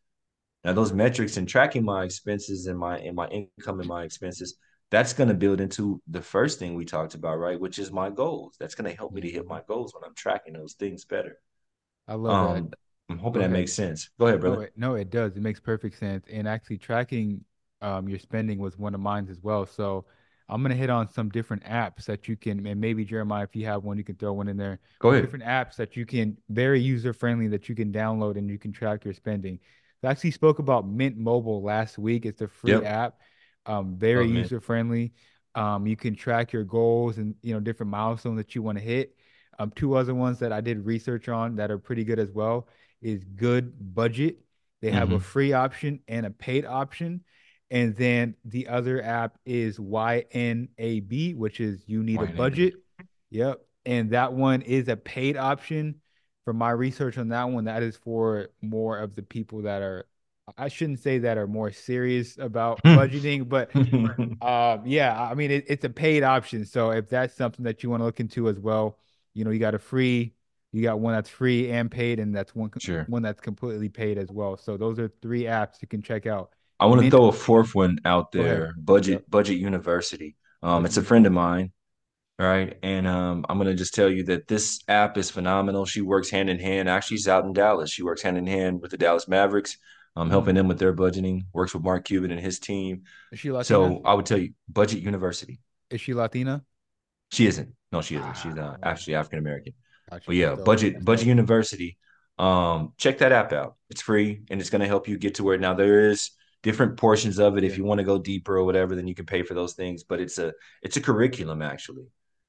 Now 0.65 0.73
those 0.73 0.93
metrics 0.93 1.37
and 1.37 1.49
tracking 1.49 1.85
my 1.85 2.05
expenses 2.05 2.67
and 2.67 2.79
my 2.79 2.99
and 2.99 3.17
my 3.17 3.29
income 3.29 3.81
and 3.81 3.89
my 3.89 4.05
expenses, 4.05 4.57
that's 4.91 5.13
going 5.13 5.29
to 5.29 5.35
build 5.35 5.61
into 5.61 6.03
the 6.09 6.23
first 6.23 6.59
thing 6.59 6.75
we 6.75 6.85
talked 6.85 7.15
about, 7.15 7.39
right? 7.39 7.61
Which 7.61 7.79
is 7.79 7.93
my 7.93 8.11
goals. 8.11 8.57
That's 8.59 8.75
going 8.75 8.91
to 8.91 8.97
help 8.97 9.13
me 9.13 9.21
to 9.23 9.31
hit 9.31 9.47
my 9.47 9.63
goals 9.69 9.95
when 9.95 10.05
I'm 10.05 10.15
tracking 10.15 10.55
those 10.55 10.75
things 10.75 11.05
better. 11.05 11.39
I 12.09 12.15
love 12.15 12.35
Um, 12.35 12.41
that. 12.41 12.79
I'm 13.09 13.19
hoping 13.19 13.43
that 13.43 13.51
makes 13.51 13.73
sense. 13.73 14.11
Go 14.19 14.27
ahead, 14.27 14.41
No, 14.43 14.51
brother. 14.51 14.61
it, 14.61 14.73
no, 14.77 14.95
it 14.95 15.11
does. 15.11 15.37
It 15.37 15.43
makes 15.43 15.61
perfect 15.61 15.99
sense. 15.99 16.25
And 16.31 16.49
actually, 16.49 16.79
tracking 16.79 17.45
um, 17.83 18.09
your 18.09 18.19
spending 18.19 18.59
was 18.59 18.79
one 18.79 18.95
of 18.95 19.01
mine 19.01 19.29
as 19.31 19.39
well. 19.43 19.67
So 19.67 20.05
I'm 20.49 20.63
gonna 20.63 20.75
hit 20.75 20.91
on 20.91 21.09
some 21.11 21.29
different 21.29 21.65
apps 21.65 22.05
that 22.07 22.29
you 22.29 22.37
can, 22.37 22.67
and 22.67 22.81
maybe 22.81 23.05
Jeremiah, 23.05 23.45
if 23.45 23.55
you 23.55 23.67
have 23.67 23.85
one, 23.85 23.99
you 23.99 24.05
can 24.05 24.17
throw 24.17 24.33
one 24.33 24.49
in 24.49 24.57
there. 24.57 24.81
Go 24.99 25.11
ahead. 25.11 25.23
Different 25.23 25.45
apps 25.45 25.77
that 25.77 25.97
you 25.97 26.07
can, 26.07 26.37
very 26.49 26.81
user 26.81 27.13
friendly, 27.13 27.49
that 27.49 27.69
you 27.69 27.75
can 27.75 27.93
download 27.93 28.37
and 28.37 28.49
you 28.49 28.59
can 28.59 28.73
track 28.73 29.05
your 29.05 29.15
spending. 29.15 29.59
I 30.03 30.09
actually 30.11 30.31
spoke 30.31 30.59
about 30.59 30.87
Mint 30.89 31.17
Mobile 31.17 31.63
last 31.63 31.99
week. 31.99 32.25
It's 32.25 32.41
a 32.41 32.49
free 32.49 32.73
Yep. 32.73 32.85
app, 32.85 33.21
um, 33.67 33.97
very 33.97 34.27
Mint. 34.29 34.39
user 34.39 34.61
friendly. 34.61 35.13
Um, 35.55 35.87
you 35.87 35.97
can 35.97 36.15
track 36.15 36.53
your 36.53 36.65
goals 36.65 37.19
and 37.19 37.35
you 37.43 37.53
know 37.53 37.61
different 37.61 37.91
milestones 37.91 38.37
that 38.39 38.55
you 38.55 38.63
want 38.63 38.79
to 38.79 38.85
hit. 38.85 39.17
Um, 39.59 39.73
two 39.75 39.95
other 39.95 40.15
ones 40.15 40.39
that 40.39 40.53
I 40.53 40.61
did 40.61 40.87
research 40.87 41.29
on 41.29 41.57
that 41.57 41.71
are 41.71 41.79
pretty 41.79 42.05
good 42.05 42.21
as 42.21 42.31
well 42.31 42.69
is 43.03 43.25
Good 43.25 43.73
Budget. 43.95 44.39
They 44.81 44.93
have 44.93 45.11
a 45.11 45.19
Mhm. 45.19 45.23
free 45.23 45.53
option 45.53 46.01
and 46.07 46.27
a 46.27 46.31
paid 46.31 46.65
option. 46.65 47.25
And 47.71 47.95
then 47.97 48.35
the 48.45 48.69
other 48.69 49.03
app 49.03 49.39
is 49.45 49.79
YNAB, 49.79 51.37
which 51.37 51.61
is 51.61 51.83
you 51.87 52.03
need 52.03 52.23
a 52.23 52.27
budget 52.27 52.75
Yep. 53.31 53.61
And 53.87 54.11
that 54.11 54.33
one 54.33 54.63
is 54.63 54.89
a 54.89 54.97
paid 54.97 55.37
option. 55.37 55.97
From 56.45 56.57
my 56.57 56.71
research 56.71 57.19
on 57.19 57.29
that 57.29 57.45
one, 57.45 57.65
that 57.65 57.83
is 57.83 57.97
for 57.97 58.49
more 58.63 58.99
of 58.99 59.15
the 59.15 59.23
people 59.23 59.63
that 59.63 59.83
are, 59.83 60.07
I 60.57 60.69
shouldn't 60.69 61.01
say 61.01 61.19
that 61.19 61.37
are 61.37 61.47
more 61.47 61.71
serious 61.73 62.39
about 62.39 62.81
Hmm. 62.85 62.95
budgeting, 62.95 63.49
but 63.49 63.71
um, 64.41 64.87
yeah, 64.87 65.21
I 65.21 65.35
mean, 65.35 65.51
it, 65.51 65.65
it's 65.69 65.85
a 65.85 65.91
paid 65.91 66.23
option. 66.23 66.65
So 66.65 66.91
if 66.93 67.09
that's 67.09 67.35
something 67.35 67.65
that 67.65 67.83
you 67.83 67.91
want 67.91 68.01
to 68.01 68.05
look 68.07 68.21
into 68.21 68.49
as 68.49 68.59
well, 68.59 68.99
you 69.35 69.45
know, 69.45 69.51
you 69.51 69.59
got 69.59 69.75
a 69.75 69.79
free, 69.79 70.35
you 70.73 70.83
got 70.83 71.01
one 71.01 71.13
that's 71.15 71.29
free 71.29 71.71
and 71.71 71.91
paid, 71.91 72.19
and 72.19 72.35
that's 72.35 72.55
one 72.55 72.71
Sure. 72.79 73.07
one 73.07 73.23
that's 73.23 73.41
completely 73.41 73.89
paid 73.89 74.17
as 74.19 74.31
well. 74.31 74.57
So 74.57 74.77
those 74.77 74.99
are 74.99 75.09
three 75.23 75.43
apps 75.43 75.83
you 75.83 75.89
can 75.89 76.03
check 76.03 76.27
out. 76.27 76.51
I 76.81 76.87
want 76.87 77.03
to 77.03 77.11
throw 77.11 77.27
a 77.29 77.33
fourth 77.33 77.75
one 77.75 77.99
out 78.05 78.33
there. 78.33 78.75
Budget 78.79 79.13
Yep. 79.13 79.25
Budget 79.29 79.59
University. 79.59 80.37
Um, 80.63 80.85
it's 80.87 80.97
a 80.97 81.03
friend 81.03 81.27
of 81.27 81.33
mine, 81.33 81.73
right? 82.39 82.79
And 82.83 83.07
um, 83.07 83.45
I'm 83.49 83.59
gonna 83.59 83.75
just 83.75 83.95
tell 83.95 84.09
you 84.11 84.25
that 84.25 84.49
this 84.49 84.81
app 84.89 85.17
is 85.19 85.31
phenomenal. 85.31 85.87
She 85.87 86.01
works 86.01 86.31
hand 86.31 86.51
in 86.51 86.59
hand. 86.59 86.89
Actually, 86.89 87.19
she's 87.19 87.29
out 87.29 87.45
in 87.45 87.53
Dallas. 87.53 87.91
She 87.91 88.03
works 88.03 88.23
hand 88.23 88.37
in 88.39 88.47
hand 88.47 88.81
with 88.81 88.91
the 88.91 88.97
Dallas 88.99 89.29
Mavericks, 89.29 89.77
um, 90.17 90.31
helping 90.31 90.55
them 90.55 90.69
with 90.69 90.79
their 90.79 90.95
budgeting. 90.95 91.43
Works 91.53 91.75
with 91.75 91.83
Mark 91.83 92.05
Cuban 92.05 92.31
and 92.31 92.41
his 92.41 92.59
team. 92.59 93.03
Is 93.33 93.41
she 93.41 93.51
Latina? 93.51 93.65
So 93.65 94.03
I 94.05 94.15
would 94.15 94.27
tell 94.27 94.39
you, 94.39 94.53
Budget 94.69 95.01
University. 95.03 95.61
is 95.91 96.01
she 96.01 96.15
Latina? 96.15 96.65
She 97.33 97.47
isn't. 97.47 97.75
No, 97.93 98.01
she 98.03 98.17
isn't. 98.17 98.37
She's 98.37 98.57
uh, 98.57 98.77
Ah. 98.83 98.89
actually 98.91 99.15
African 99.17 99.39
American. 99.41 99.75
Gotcha. 100.11 100.25
But 100.27 100.37
yeah, 100.37 100.55
budget 100.55 101.05
budget 101.05 101.27
university. 101.27 101.99
Um, 102.39 102.93
check 102.99 103.19
that 103.19 103.33
app 103.33 103.53
out. 103.53 103.77
It's 103.91 104.01
free 104.01 104.43
and 104.51 104.61
it's 104.61 104.71
gonna 104.71 104.87
help 104.87 105.09
you 105.09 105.19
get 105.19 105.35
to 105.37 105.45
where 105.45 105.59
now 105.59 105.75
there 105.75 106.11
is 106.11 106.31
different 106.63 106.97
portions 106.97 107.39
of 107.39 107.57
it. 107.57 107.65
If 107.65 107.79
you 107.79 107.85
want 107.85 107.99
to 107.99 108.05
go 108.05 108.19
deeper 108.19 108.57
or 108.59 108.65
whatever, 108.65 108.95
then 108.95 109.07
you 109.07 109.15
can 109.15 109.27
pay 109.27 109.43
for 109.43 109.55
those 109.55 109.75
things. 109.75 110.05
But 110.05 110.21
it's 110.21 110.39
a 110.39 110.53
it's 110.83 110.97
a 110.97 111.01
curriculum 111.01 111.63
actually. 111.63 112.07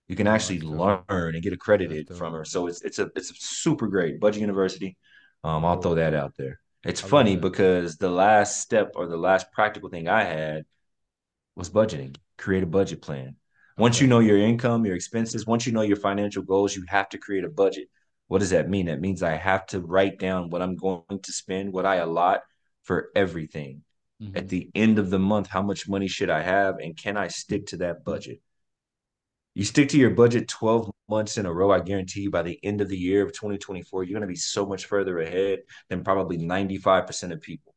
You 0.08 0.16
can 0.16 0.28
actually 0.28 0.62
learn 0.62 1.04
and 1.10 1.44
get 1.44 1.54
accredited 1.54 2.10
from 2.16 2.34
her. 2.34 2.46
So 2.46 2.68
it's 2.68 2.82
it's 2.82 3.00
a 3.00 3.12
it's 3.16 3.32
a 3.32 3.36
super 3.36 3.88
great. 3.88 4.20
Budget 4.20 4.42
University. 4.42 4.98
Um, 5.44 5.64
I'll 5.64 5.82
throw 5.82 5.96
that 5.96 6.14
out 6.14 6.36
there. 6.38 6.60
It's 6.84 7.02
funny 7.02 7.36
because 7.36 7.98
the 7.98 8.10
last 8.10 8.62
step 8.62 8.94
or 8.96 9.08
the 9.08 9.18
last 9.18 9.52
practical 9.52 9.90
thing 9.90 10.08
I 10.08 10.24
had 10.24 10.66
was 11.56 11.70
budgeting. 11.70 12.16
Create 12.38 12.64
a 12.64 12.68
budget 12.68 13.02
plan. 13.02 13.36
Once 13.78 14.02
you 14.02 14.08
know 14.08 14.20
your 14.20 14.38
income, 14.38 14.86
your 14.86 14.96
expenses, 14.96 15.46
once 15.46 15.66
you 15.66 15.72
know 15.72 15.82
your 15.82 15.98
financial 15.98 16.44
goals, 16.44 16.76
you 16.76 16.84
have 16.88 17.08
to 17.10 17.18
create 17.18 17.44
a 17.44 17.50
budget. 17.50 17.88
What 18.28 18.40
does 18.40 18.50
that 18.52 18.70
mean? 18.70 18.88
That 18.88 19.02
means 19.02 19.24
I 19.24 19.36
have 19.36 19.66
to 19.68 19.80
write 19.80 20.20
down 20.20 20.50
what 20.50 20.62
I'm 20.62 20.76
going 20.76 21.20
to 21.22 21.32
spend, 21.32 21.74
what 21.74 21.86
I 21.86 21.96
allot 21.96 22.42
for 22.84 23.10
everything. 23.16 23.84
Mhm. 24.22 24.38
At 24.38 24.50
the 24.50 24.70
end 24.76 25.00
of 25.00 25.10
the 25.10 25.20
month, 25.20 25.48
how 25.48 25.62
much 25.62 25.88
money 25.88 26.08
should 26.08 26.30
I 26.30 26.42
have 26.42 26.78
and 26.80 26.96
can 26.96 27.18
I 27.18 27.30
stick 27.30 27.68
to 27.68 27.78
that 27.78 28.04
budget? 28.04 28.42
You 29.56 29.66
stick 29.66 29.90
to 29.90 29.98
your 29.98 30.12
budget 30.12 30.48
12 30.48 30.92
months 31.10 31.38
in 31.38 31.46
a 31.46 31.54
row, 31.54 31.72
I 31.72 31.80
guarantee 31.80 32.22
you 32.22 32.32
by 32.32 32.44
the 32.44 32.60
end 32.64 32.82
of 32.82 32.90
the 32.90 32.98
year 32.98 33.24
of 33.26 33.34
2024, 33.34 34.04
you're 34.04 34.14
going 34.14 34.22
to 34.22 34.28
be 34.28 34.36
so 34.36 34.66
much 34.66 34.86
further 34.86 35.20
ahead 35.20 35.60
than 35.90 36.04
probably 36.04 36.38
95% 36.38 37.34
of 37.34 37.42
people 37.42 37.74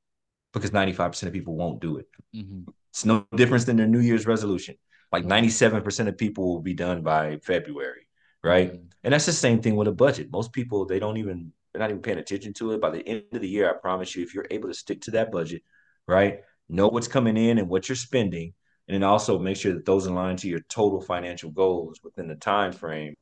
because 0.53 0.73
95% 0.73 1.29
of 1.29 1.33
people 1.33 1.57
won't 1.57 1.81
do 1.81 1.97
it. 1.97 2.09
Mhm. 2.35 2.73
It's 2.91 3.05
no 3.05 3.27
difference 3.35 3.65
than 3.65 3.77
their 3.77 3.87
New 3.87 4.01
Year's 4.01 4.27
resolution. 4.27 4.77
Like 5.11 5.25
97% 5.25 6.09
of 6.09 6.19
people 6.19 6.53
will 6.53 6.61
be 6.61 6.75
done 6.75 7.03
by 7.03 7.39
February, 7.39 8.07
right? 8.45 8.73
Mhm. 8.73 8.91
And 9.03 9.15
that's 9.15 9.27
the 9.27 9.33
same 9.33 9.63
thing 9.63 9.77
with 9.77 9.89
a 9.89 9.93
budget. 9.93 10.31
Most 10.31 10.53
people, 10.53 10.85
they 10.85 10.99
don't 10.99 11.17
even, 11.17 11.53
they're 11.73 11.81
not 11.81 11.91
even 11.91 12.03
paying 12.03 12.19
attention 12.19 12.53
to 12.55 12.73
it. 12.73 12.81
By 12.81 12.91
the 12.91 13.07
end 13.07 13.25
of 13.33 13.41
the 13.41 13.49
year, 13.49 13.69
I 13.71 13.75
promise 13.79 14.15
you, 14.15 14.23
if 14.23 14.35
you're 14.35 14.47
able 14.51 14.69
to 14.69 14.75
stick 14.75 15.01
to 15.03 15.13
that 15.13 15.33
budget, 15.33 15.63
right? 16.07 16.41
Know 16.69 16.89
what's 16.89 17.09
coming 17.09 17.37
in 17.37 17.59
and 17.59 17.69
what 17.69 17.89
you're 17.89 17.97
spending, 17.97 18.55
and 18.89 18.95
then 18.95 19.03
also 19.03 19.39
make 19.39 19.57
sure 19.57 19.75
that 19.75 19.85
those 19.85 20.07
align 20.07 20.37
to 20.39 20.49
your 20.49 20.61
total 20.69 21.01
financial 21.01 21.51
goals 21.51 22.01
within 22.03 22.29
the 22.29 22.35
time 22.35 22.73
frame, 22.73 23.15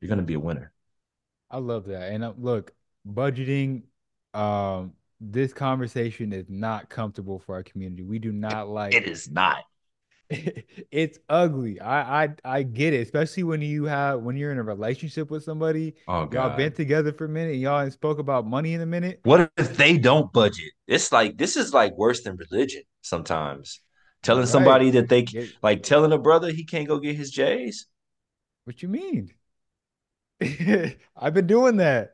you're 0.00 0.08
going 0.08 0.18
to 0.18 0.24
be 0.24 0.34
a 0.34 0.40
winner. 0.40 0.72
I 1.50 1.58
love 1.58 1.86
that. 1.86 2.12
And 2.12 2.24
uh, 2.24 2.34
look, 2.36 2.72
budgeting, 3.10 3.82
um, 4.34 4.92
this 5.20 5.52
conversation 5.52 6.32
is 6.32 6.46
not 6.48 6.88
comfortable 6.88 7.38
for 7.38 7.54
our 7.54 7.62
community. 7.62 8.02
We 8.02 8.18
do 8.18 8.32
not 8.32 8.68
like 8.68 8.94
It 8.94 9.08
is 9.08 9.30
not. 9.30 9.64
it's 10.90 11.18
ugly. 11.28 11.80
I, 11.80 12.24
I 12.24 12.28
I 12.44 12.62
get 12.62 12.92
it, 12.92 13.00
especially 13.00 13.44
when 13.44 13.62
you 13.62 13.84
have 13.84 14.20
when 14.20 14.36
you're 14.36 14.52
in 14.52 14.58
a 14.58 14.62
relationship 14.62 15.30
with 15.30 15.42
somebody. 15.42 15.94
Oh, 16.06 16.26
God. 16.26 16.48
Y'all 16.50 16.56
been 16.56 16.72
together 16.72 17.12
for 17.12 17.24
a 17.24 17.28
minute 17.28 17.52
and 17.52 17.60
y'all 17.62 17.90
spoke 17.90 18.18
about 18.18 18.46
money 18.46 18.74
in 18.74 18.80
a 18.82 18.86
minute. 18.86 19.20
What 19.22 19.50
if 19.56 19.76
they 19.76 19.96
don't 19.96 20.30
budget? 20.32 20.72
It's 20.86 21.12
like 21.12 21.38
this 21.38 21.56
is 21.56 21.72
like 21.72 21.96
worse 21.96 22.22
than 22.22 22.36
religion 22.36 22.82
sometimes. 23.02 23.80
Telling 24.22 24.40
Right. 24.40 24.48
somebody 24.48 24.90
that 24.90 25.08
they 25.08 25.22
Get- 25.22 25.50
like 25.62 25.82
telling 25.82 26.12
a 26.12 26.18
brother 26.18 26.50
he 26.50 26.64
can't 26.64 26.88
go 26.88 26.98
get 26.98 27.16
his 27.16 27.30
J's. 27.30 27.86
What 28.64 28.82
you 28.82 28.88
mean? 28.88 29.30
I've 31.16 31.34
been 31.34 31.46
doing 31.46 31.78
that. 31.78 32.10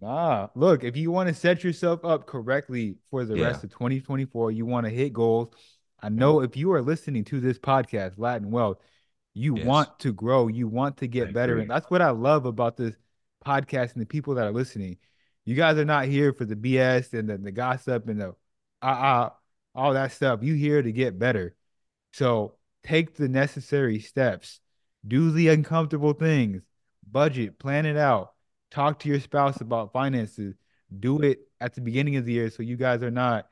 Nah, 0.00 0.48
look, 0.54 0.84
if 0.84 0.96
you 0.96 1.10
want 1.10 1.28
to 1.28 1.34
set 1.34 1.64
yourself 1.64 2.04
up 2.04 2.26
correctly 2.26 2.96
for 3.10 3.24
the 3.24 3.36
Yeah. 3.36 3.46
rest 3.46 3.64
of 3.64 3.70
2024, 3.70 4.50
you 4.52 4.66
want 4.66 4.84
to 4.86 4.90
hit 4.90 5.12
goals. 5.12 5.54
I 6.02 6.08
know 6.08 6.40
if 6.40 6.56
you 6.56 6.72
are 6.72 6.82
listening 6.82 7.24
to 7.24 7.40
this 7.40 7.58
podcast, 7.58 8.14
Latin 8.18 8.50
Wealth, 8.50 8.78
you 9.34 9.54
Yes. 9.54 9.66
want 9.66 9.98
to 10.00 10.12
grow, 10.12 10.48
you 10.48 10.66
want 10.68 10.96
to 10.98 11.06
I 11.06 11.08
get 11.08 11.32
better. 11.32 11.52
agree. 11.52 11.62
And 11.62 11.70
that's 11.70 11.90
what 11.90 12.02
I 12.02 12.10
love 12.10 12.44
about 12.46 12.76
this 12.76 12.94
podcast 13.44 13.92
and 13.94 14.02
the 14.02 14.06
people 14.06 14.34
that 14.34 14.46
are 14.46 14.52
listening. 14.52 14.98
You 15.44 15.54
guys 15.54 15.78
are 15.78 15.84
not 15.84 16.06
here 16.06 16.32
for 16.32 16.44
the 16.44 16.56
BS 16.56 17.12
and 17.14 17.28
the, 17.28 17.38
the 17.38 17.52
gossip 17.52 18.08
and 18.08 18.20
the 18.20 18.34
uh, 18.82 18.84
uh 18.84 19.30
all 19.74 19.94
that 19.94 20.12
stuff. 20.12 20.42
You 20.42 20.54
here 20.54 20.82
to 20.82 20.92
get 20.92 21.18
better. 21.18 21.54
So 22.12 22.56
take 22.82 23.14
the 23.14 23.28
necessary 23.28 23.98
steps. 24.00 24.60
Do 25.06 25.30
the 25.30 25.48
uncomfortable 25.48 26.12
things. 26.12 26.62
Budget, 27.10 27.58
plan 27.58 27.86
it 27.86 27.96
out. 27.96 28.34
Talk 28.70 29.00
to 29.00 29.08
your 29.08 29.20
spouse 29.20 29.60
about 29.60 29.92
finances. 29.92 30.54
Do 31.00 31.20
it 31.22 31.40
at 31.60 31.74
the 31.74 31.80
beginning 31.80 32.16
of 32.16 32.24
the 32.24 32.32
year 32.32 32.50
so 32.50 32.62
you 32.62 32.76
guys 32.76 33.02
are 33.02 33.10
not, 33.10 33.48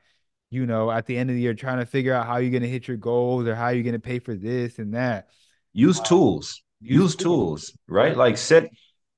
you 0.51 0.67
know, 0.67 0.91
at 0.91 1.07
the 1.07 1.17
end 1.17 1.29
of 1.31 1.35
the 1.35 1.41
year 1.41 1.55
trying 1.55 1.79
to 1.79 1.85
figure 1.87 2.13
out 2.13 2.27
how 2.27 2.37
you're 2.37 2.51
going 2.51 2.61
to 2.61 2.69
hit 2.69 2.87
your 2.87 2.97
goals 2.97 3.47
or 3.47 3.55
how 3.55 3.69
you're 3.69 3.83
going 3.83 3.93
to 3.93 3.99
pay 3.99 4.19
for 4.19 4.35
this 4.35 4.77
and 4.77 4.93
that. 4.93 5.29
Use 5.73 5.99
Uh, 5.99 6.03
tools. 6.03 6.61
use 6.79 6.91
Use 7.01 7.15
tools. 7.15 7.61
tools, 7.65 7.77
right? 7.87 8.09
Right. 8.09 8.17
Like 8.17 8.37
set 8.37 8.69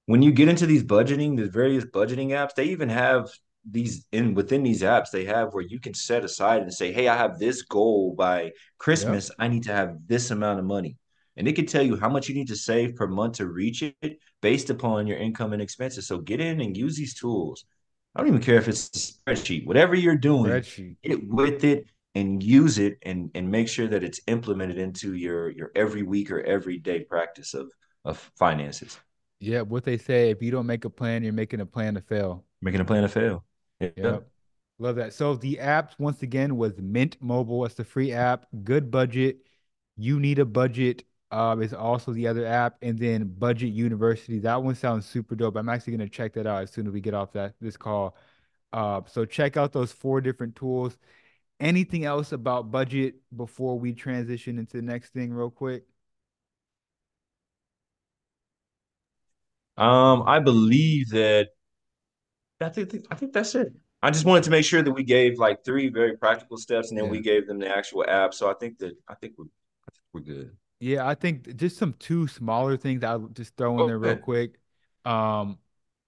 when 0.05 0.21
you 0.21 0.31
get 0.31 0.47
into 0.49 0.65
these 0.65 0.83
budgeting, 0.83 1.35
the 1.37 1.49
various 1.49 1.85
budgeting 1.85 2.29
apps, 2.29 2.53
they 2.55 2.65
even 2.65 2.89
have 2.89 3.29
these 3.69 4.05
in 4.11 4.33
within 4.33 4.61
these 4.63 4.81
apps, 4.81 5.09
they 5.11 5.25
have 5.25 5.53
where 5.53 5.63
you 5.63 5.79
can 5.79 5.93
set 5.93 6.23
aside 6.25 6.61
and 6.61 6.73
say, 6.73 6.91
Hey, 6.91 7.07
I 7.07 7.15
have 7.15 7.39
this 7.39 7.61
goal 7.63 8.13
by 8.17 8.51
Christmas. 8.77 9.31
I 9.39 9.47
need 9.47 9.63
to 9.63 9.73
have 9.73 9.95
this 10.05 10.31
amount 10.31 10.59
of 10.59 10.65
money. 10.65 10.97
And 11.37 11.47
it 11.47 11.53
can 11.55 11.65
tell 11.65 11.81
you 11.81 11.95
how 11.95 12.09
much 12.09 12.27
you 12.29 12.35
need 12.35 12.49
to 12.49 12.55
save 12.55 12.95
per 12.95 13.07
month 13.07 13.37
to 13.37 13.47
reach 13.47 13.81
it 13.81 14.19
based 14.41 14.69
upon 14.69 15.07
your 15.07 15.17
income 15.17 15.53
and 15.53 15.61
expenses. 15.61 16.05
So 16.07 16.19
get 16.19 16.39
in 16.41 16.61
and 16.61 16.77
use 16.77 16.95
these 16.95 17.15
tools. 17.15 17.65
I 18.15 18.19
don't 18.19 18.27
even 18.27 18.41
care 18.41 18.57
if 18.57 18.67
it's 18.67 18.89
a 18.89 19.31
spreadsheet, 19.31 19.65
whatever 19.65 19.95
you're 19.95 20.15
doing, 20.15 20.51
Spreadsheet. 20.51 20.97
get 21.03 21.27
with 21.27 21.63
it 21.63 21.85
and 22.15 22.43
use 22.43 22.77
it 22.77 22.97
and 23.01 23.31
and 23.33 23.49
make 23.49 23.67
sure 23.67 23.87
that 23.87 24.03
it's 24.03 24.19
implemented 24.27 24.77
into 24.77 25.15
your 25.15 25.49
your 25.49 25.71
every 25.75 26.03
week 26.03 26.29
or 26.31 26.41
every 26.41 26.77
day 26.77 27.01
practice 27.01 27.53
of 27.53 27.71
of 28.05 28.17
finances. 28.37 28.99
Yeah, 29.39 29.61
what 29.61 29.83
they 29.83 29.97
say, 29.97 30.29
if 30.29 30.41
you 30.41 30.51
don't 30.51 30.67
make 30.67 30.85
a 30.85 30.89
plan, 30.89 31.23
you're 31.23 31.33
making 31.33 31.59
a 31.59 31.65
plan 31.65 31.95
to 31.95 32.01
fail. 32.01 32.45
Making 32.61 32.81
a 32.81 32.85
plan 32.85 33.01
to 33.01 33.09
fail. 33.09 33.43
Yeah. 33.79 33.89
Yep. 33.97 34.27
Love 34.79 34.95
that. 34.97 35.13
So 35.13 35.35
the 35.35 35.59
apps 35.61 35.91
once 35.99 36.21
again 36.23 36.55
was 36.55 36.77
Mint 36.77 37.17
Mobile. 37.19 37.65
It's 37.65 37.75
the 37.75 37.83
free 37.83 38.11
app. 38.11 38.45
Good 38.63 38.89
budget. 38.89 39.37
You 39.97 40.19
need 40.19 40.39
a 40.39 40.45
budget. 40.45 41.03
Um, 41.33 41.63
is 41.63 41.73
also 41.73 42.13
the 42.13 42.27
other 42.27 42.45
app, 42.45 42.77
and 42.83 42.97
then 42.99 43.25
Budget 43.25 43.73
University. 43.73 44.39
That 44.39 44.61
one 44.63 44.75
sounds 44.75 45.05
super 45.07 45.35
dope. 45.35 45.55
I'm 45.55 45.69
actually 45.69 45.93
gonna 45.97 46.09
check 46.09 46.33
that 46.33 46.45
out 46.47 46.63
as 46.63 46.71
soon 46.71 46.87
as 46.87 46.93
we 46.93 47.01
get 47.01 47.15
off 47.15 47.33
that 47.33 47.55
this 47.59 47.77
call. 47.77 48.15
Uh, 48.71 49.01
so 49.07 49.25
check 49.25 49.57
out 49.57 49.73
those 49.73 49.91
four 49.91 50.21
different 50.21 50.55
tools. 50.55 50.97
Anything 51.59 52.05
else 52.05 52.31
about 52.33 52.71
budget 52.71 53.15
before 53.35 53.79
we 53.79 53.93
transition 53.93 54.59
into 54.59 54.77
the 54.77 54.83
next 54.83 55.11
thing, 55.13 55.33
real 55.33 55.49
quick? 55.51 55.85
Um, 59.77 60.23
I 60.27 60.39
believe 60.39 61.09
that 61.09 61.49
I 62.61 62.69
think 62.69 63.05
I 63.11 63.15
think 63.15 63.33
that's 63.33 63.55
it. 63.55 63.73
I 64.01 64.11
just 64.11 64.25
wanted 64.25 64.43
to 64.45 64.51
make 64.51 64.65
sure 64.65 64.81
that 64.81 64.91
we 64.91 65.03
gave 65.03 65.39
like 65.39 65.63
three 65.63 65.89
very 65.89 66.17
practical 66.17 66.57
steps 66.57 66.89
and 66.91 66.99
then 66.99 67.09
we 67.09 67.21
gave 67.21 67.47
them 67.47 67.59
the 67.59 67.69
actual 67.69 68.05
app. 68.07 68.33
So 68.33 68.49
I 68.49 68.53
think 68.53 68.79
that 68.79 68.95
I 69.07 69.15
think 69.15 69.33
we're 69.37 69.45
I 69.45 69.91
think 69.91 70.03
we're 70.13 70.21
good. 70.21 70.57
Yeah, 70.83 71.07
I 71.07 71.15
think 71.15 71.55
just 71.55 71.77
some 71.77 71.93
two 71.97 72.27
smaller 72.27 72.75
things 72.75 73.05
I'll 73.05 73.29
just 73.29 73.55
throw 73.55 73.79
in 73.79 73.87
there 73.87 73.97
real 73.97 74.17
quick. 74.17 74.55
Um, 75.05 75.57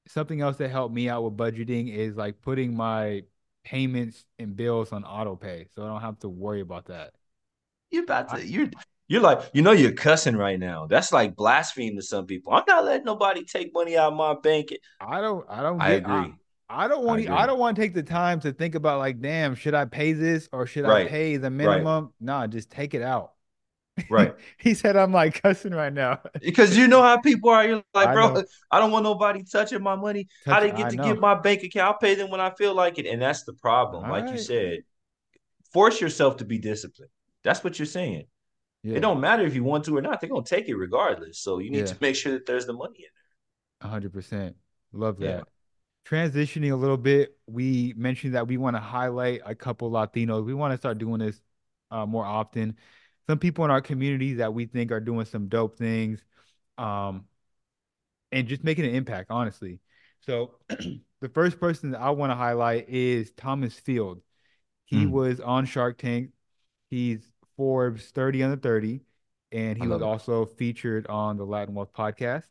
something 0.06 0.42
else 0.42 0.58
that 0.58 0.70
helped 0.70 0.94
me 0.94 1.08
out 1.08 1.24
with 1.24 1.38
budgeting 1.38 1.96
is 1.96 2.18
like 2.18 2.42
putting 2.42 2.76
my 2.76 3.24
payments 3.64 4.26
and 4.38 4.54
bills 4.54 4.92
on 4.92 5.06
auto 5.06 5.38
pay, 5.38 5.68
so 5.74 5.84
I 5.84 5.88
don't 5.88 6.02
have 6.02 6.20
to 6.20 6.30
worry 6.30 6.60
about 6.60 6.88
that. 6.88 7.14
You're 7.90 8.04
about 8.04 8.34
I- 8.34 8.42
to 8.42 8.48
you're 8.48 8.70
you're 9.08 9.22
like 9.22 9.50
you 9.54 9.62
know 9.62 9.72
you're 9.72 9.94
cussing 9.94 10.36
right 10.36 10.60
now. 10.60 10.88
That's 10.88 11.14
like 11.14 11.38
blaspheme 11.38 11.96
to 11.96 12.02
some 12.02 12.26
people. 12.26 12.52
I'm 12.52 12.64
not 12.68 12.84
letting 12.84 13.06
nobody 13.06 13.46
take 13.46 13.74
money 13.74 13.96
out 13.96 14.12
of 14.12 14.18
my 14.18 14.36
bank. 14.36 14.74
I 15.00 15.22
don't, 15.22 15.46
I 15.50 15.62
don't 15.62 15.82
I 15.82 16.00
get, 16.00 16.10
I, 16.10 16.20
agree. 16.20 16.34
I 16.68 16.88
don't 16.90 17.06
want, 17.06 17.24
to, 17.24 17.32
I 17.32 17.46
don't 17.46 17.60
want 17.60 17.78
to 17.78 17.82
take 17.82 17.94
the 17.94 18.04
time 18.04 18.42
to 18.42 18.52
think 18.52 18.76
about 18.76 19.00
like, 19.00 19.22
damn, 19.22 19.56
should 19.56 19.74
I 19.76 19.86
pay 19.86 20.12
this 20.12 20.50
or 20.52 20.66
should 20.66 20.84
I 20.84 21.06
pay 21.06 21.38
the 21.38 21.50
minimum? 21.50 22.12
Nah, 22.20 22.48
just 22.48 22.70
take 22.72 22.94
it 22.94 23.04
out. 23.04 23.35
Right. 24.10 24.36
he 24.58 24.74
said 24.74 24.96
I'm 24.98 25.12
like 25.12 25.42
cussing 25.42 25.74
right 25.74 25.94
now. 25.94 26.22
Because 26.40 26.78
you 26.78 26.88
know 26.88 27.02
how 27.02 27.18
people 27.18 27.50
are. 27.50 27.66
You're 27.66 27.84
like, 27.94 28.10
I 28.10 28.14
bro, 28.14 28.36
know. 28.36 28.44
I 28.70 28.80
don't 28.80 28.92
want 28.92 29.04
nobody 29.04 29.44
touching 29.44 29.82
my 29.82 29.96
money. 29.96 30.28
I 30.50 30.60
didn't 30.60 30.76
get 30.76 30.88
I 30.88 30.90
to 30.92 30.98
know. 30.98 31.04
get 31.06 31.20
my 31.20 31.36
bank 31.36 31.64
account? 31.64 31.94
I'll 31.94 31.98
pay 31.98 32.16
them 32.16 32.30
when 32.30 32.40
I 32.40 32.52
feel 32.52 32.74
like 32.76 33.00
it. 33.00 33.06
And 33.08 33.22
that's 33.22 33.44
the 33.44 33.54
problem. 33.54 34.10
like 34.10 34.30
you 34.32 34.38
said, 34.38 34.80
force 35.74 36.02
yourself 36.02 36.38
to 36.38 36.46
be 36.46 36.58
disciplined. 36.60 37.12
That's 37.44 37.64
what 37.64 37.80
you're 37.80 37.86
saying. 37.86 38.26
Yeah, 38.84 38.98
It 38.98 39.02
don't 39.02 39.20
matter 39.22 39.44
if 39.46 39.56
you 39.56 39.64
want 39.64 39.86
to 39.86 39.98
or 39.98 40.02
not. 40.02 40.22
They're 40.22 40.30
gonna 40.30 40.44
take 40.46 40.70
it 40.70 40.76
regardless. 40.76 41.40
So 41.40 41.60
you 41.60 41.72
need 41.72 41.80
Yeah. 41.80 41.86
to 41.88 41.98
make 42.02 42.16
sure 42.16 42.34
that 42.34 42.46
there's 42.46 42.66
the 42.68 42.74
money 42.74 43.00
in 43.00 43.10
there. 43.82 43.90
hundred 43.90 44.14
percent. 44.14 44.56
Love 44.92 45.20
Yeah. 45.20 45.28
that. 45.38 45.48
Transitioning 46.06 46.72
a 46.72 46.76
little 46.76 46.98
bit, 46.98 47.38
we 47.48 47.94
mentioned 47.98 48.36
that 48.36 48.48
we 48.48 48.58
want 48.58 48.76
to 48.76 48.82
highlight 48.82 49.42
a 49.46 49.56
couple 49.56 49.92
Latinos. 49.92 50.46
We 50.46 50.54
want 50.54 50.74
to 50.74 50.78
start 50.78 51.00
doing 51.00 51.20
this 51.20 51.42
uh, 51.92 52.06
more 52.06 52.26
often. 52.26 52.78
Some 53.28 53.40
people 53.40 53.66
in 53.66 53.72
our 53.72 53.82
community 53.82 54.36
that 54.36 54.54
we 54.54 54.66
think 54.66 54.92
are 54.92 55.00
doing 55.00 55.26
some 55.26 55.48
dope 55.48 55.78
things, 55.78 56.22
um, 56.78 57.26
and 58.32 58.48
just 58.48 58.64
making 58.64 58.86
an 58.86 58.96
impact, 58.96 59.32
honestly. 59.32 59.80
So, 60.22 60.56
the 60.70 61.30
first 61.34 61.60
person 61.60 61.92
that 61.92 62.02
I 62.02 62.10
want 62.12 62.32
to 62.32 62.36
highlight 62.36 62.90
is 62.90 63.32
Thomas 63.32 63.74
Field. 63.74 64.22
He 64.86 65.06
Mm. 65.06 65.12
was 65.12 65.40
on 65.40 65.66
Shark 65.66 65.98
Tank. 65.98 66.32
He's 66.90 67.32
Forbes 67.58 68.12
30 68.12 68.44
under 68.44 68.58
30, 68.58 69.02
and 69.52 69.78
he 69.78 69.88
was 69.88 70.02
it. 70.02 70.06
also 70.06 70.46
featured 70.46 71.08
on 71.08 71.38
the 71.38 71.46
Latin 71.46 71.74
Wealth 71.74 71.94
podcast. 71.94 72.44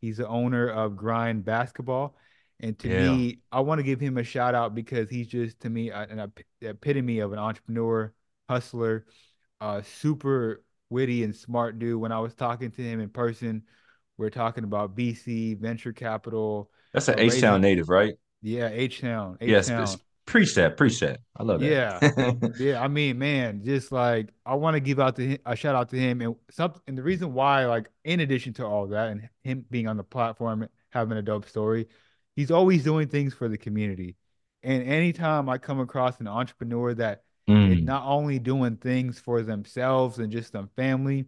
He's 0.00 0.16
the 0.16 0.28
owner 0.28 0.68
of 0.68 0.96
Grind 0.96 1.44
Basketball. 1.44 2.16
And 2.60 2.78
to 2.80 2.88
Yeah. 2.88 3.16
me, 3.16 3.40
I 3.50 3.60
want 3.60 3.80
to 3.80 3.82
give 3.82 4.00
him 4.00 4.18
a 4.18 4.24
shout 4.24 4.54
out 4.54 4.74
because 4.74 5.10
he's 5.10 5.26
just, 5.28 5.60
to 5.60 5.70
me, 5.70 5.90
an 5.90 6.18
ep- 6.20 6.40
epitome 6.60 7.18
of 7.18 7.32
an 7.32 7.38
entrepreneur, 7.38 8.12
hustler, 8.48 9.04
uh, 9.62 9.82
super 9.82 10.62
witty 10.90 11.24
and 11.24 11.34
smart 11.34 11.78
dude. 11.78 12.00
When 12.00 12.12
I 12.12 12.18
was 12.18 12.34
talking 12.34 12.70
to 12.72 12.82
him 12.82 13.00
in 13.00 13.08
person, 13.08 13.62
we 14.18 14.26
are 14.26 14.30
talking 14.30 14.64
about 14.64 14.96
VC, 14.96 15.54
venture 15.54 15.92
capital. 15.92 16.70
That's 16.92 17.08
an 17.08 17.18
Uh, 17.18 17.22
H 17.22 17.40
Town 17.40 17.60
native, 17.60 17.88
right? 17.88 18.14
Yeah, 18.42 18.68
H 18.68 19.00
Town. 19.00 19.38
Yes. 19.40 19.70
Preach 20.24 20.54
that. 20.54 20.76
Preach 20.76 21.00
that. 21.00 21.20
I 21.36 21.42
love 21.42 21.60
that. 21.60 21.66
Yeah, 21.66 22.48
yeah. 22.58 22.82
I 22.82 22.88
mean, 22.88 23.18
man, 23.18 23.62
just 23.64 23.90
like 23.90 24.30
I 24.46 24.54
want 24.54 24.74
to 24.74 24.80
give 24.80 25.00
out 25.00 25.16
to 25.16 25.26
him, 25.26 25.38
a 25.44 25.56
shout 25.56 25.74
out 25.74 25.88
to 25.90 25.96
him, 25.96 26.20
and 26.20 26.36
some, 26.50 26.74
and 26.86 26.96
the 26.96 27.02
reason 27.02 27.32
why, 27.34 27.66
like, 27.66 27.90
in 28.04 28.20
addition 28.20 28.52
to 28.54 28.66
all 28.66 28.86
that, 28.88 29.08
and 29.10 29.28
him 29.42 29.64
being 29.70 29.88
on 29.88 29.96
the 29.96 30.04
platform, 30.04 30.68
having 30.90 31.18
a 31.18 31.22
dope 31.22 31.48
story, 31.48 31.88
he's 32.36 32.50
always 32.50 32.84
doing 32.84 33.08
things 33.08 33.34
for 33.34 33.48
the 33.48 33.58
community. 33.58 34.16
And 34.62 34.84
anytime 34.84 35.48
I 35.48 35.58
come 35.58 35.80
across 35.80 36.20
an 36.20 36.28
entrepreneur 36.28 36.94
that 36.94 37.24
Mm. 37.52 37.84
not 37.84 38.04
only 38.06 38.38
doing 38.38 38.76
things 38.76 39.18
for 39.18 39.42
themselves 39.42 40.18
and 40.18 40.32
just 40.32 40.52
some 40.52 40.68
family, 40.76 41.26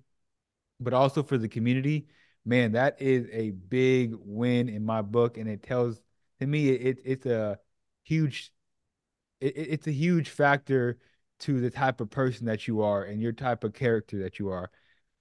but 0.80 0.94
also 0.94 1.22
for 1.22 1.38
the 1.38 1.48
community, 1.48 2.06
man, 2.44 2.72
that 2.72 3.00
is 3.00 3.26
a 3.32 3.50
big 3.50 4.14
win 4.18 4.68
in 4.68 4.84
my 4.84 5.02
book, 5.02 5.38
and 5.38 5.48
it 5.48 5.62
tells 5.62 6.00
to 6.40 6.46
me 6.46 6.70
it, 6.70 6.98
it's 7.04 7.26
a 7.26 7.58
huge 8.04 8.52
it- 9.40 9.54
it's 9.56 9.86
a 9.86 9.92
huge 9.92 10.30
factor 10.30 10.98
to 11.40 11.60
the 11.60 11.70
type 11.70 12.00
of 12.00 12.10
person 12.10 12.46
that 12.46 12.66
you 12.68 12.82
are 12.82 13.04
and 13.04 13.20
your 13.20 13.32
type 13.32 13.64
of 13.64 13.74
character 13.74 14.18
that 14.20 14.38
you 14.38 14.48
are. 14.48 14.70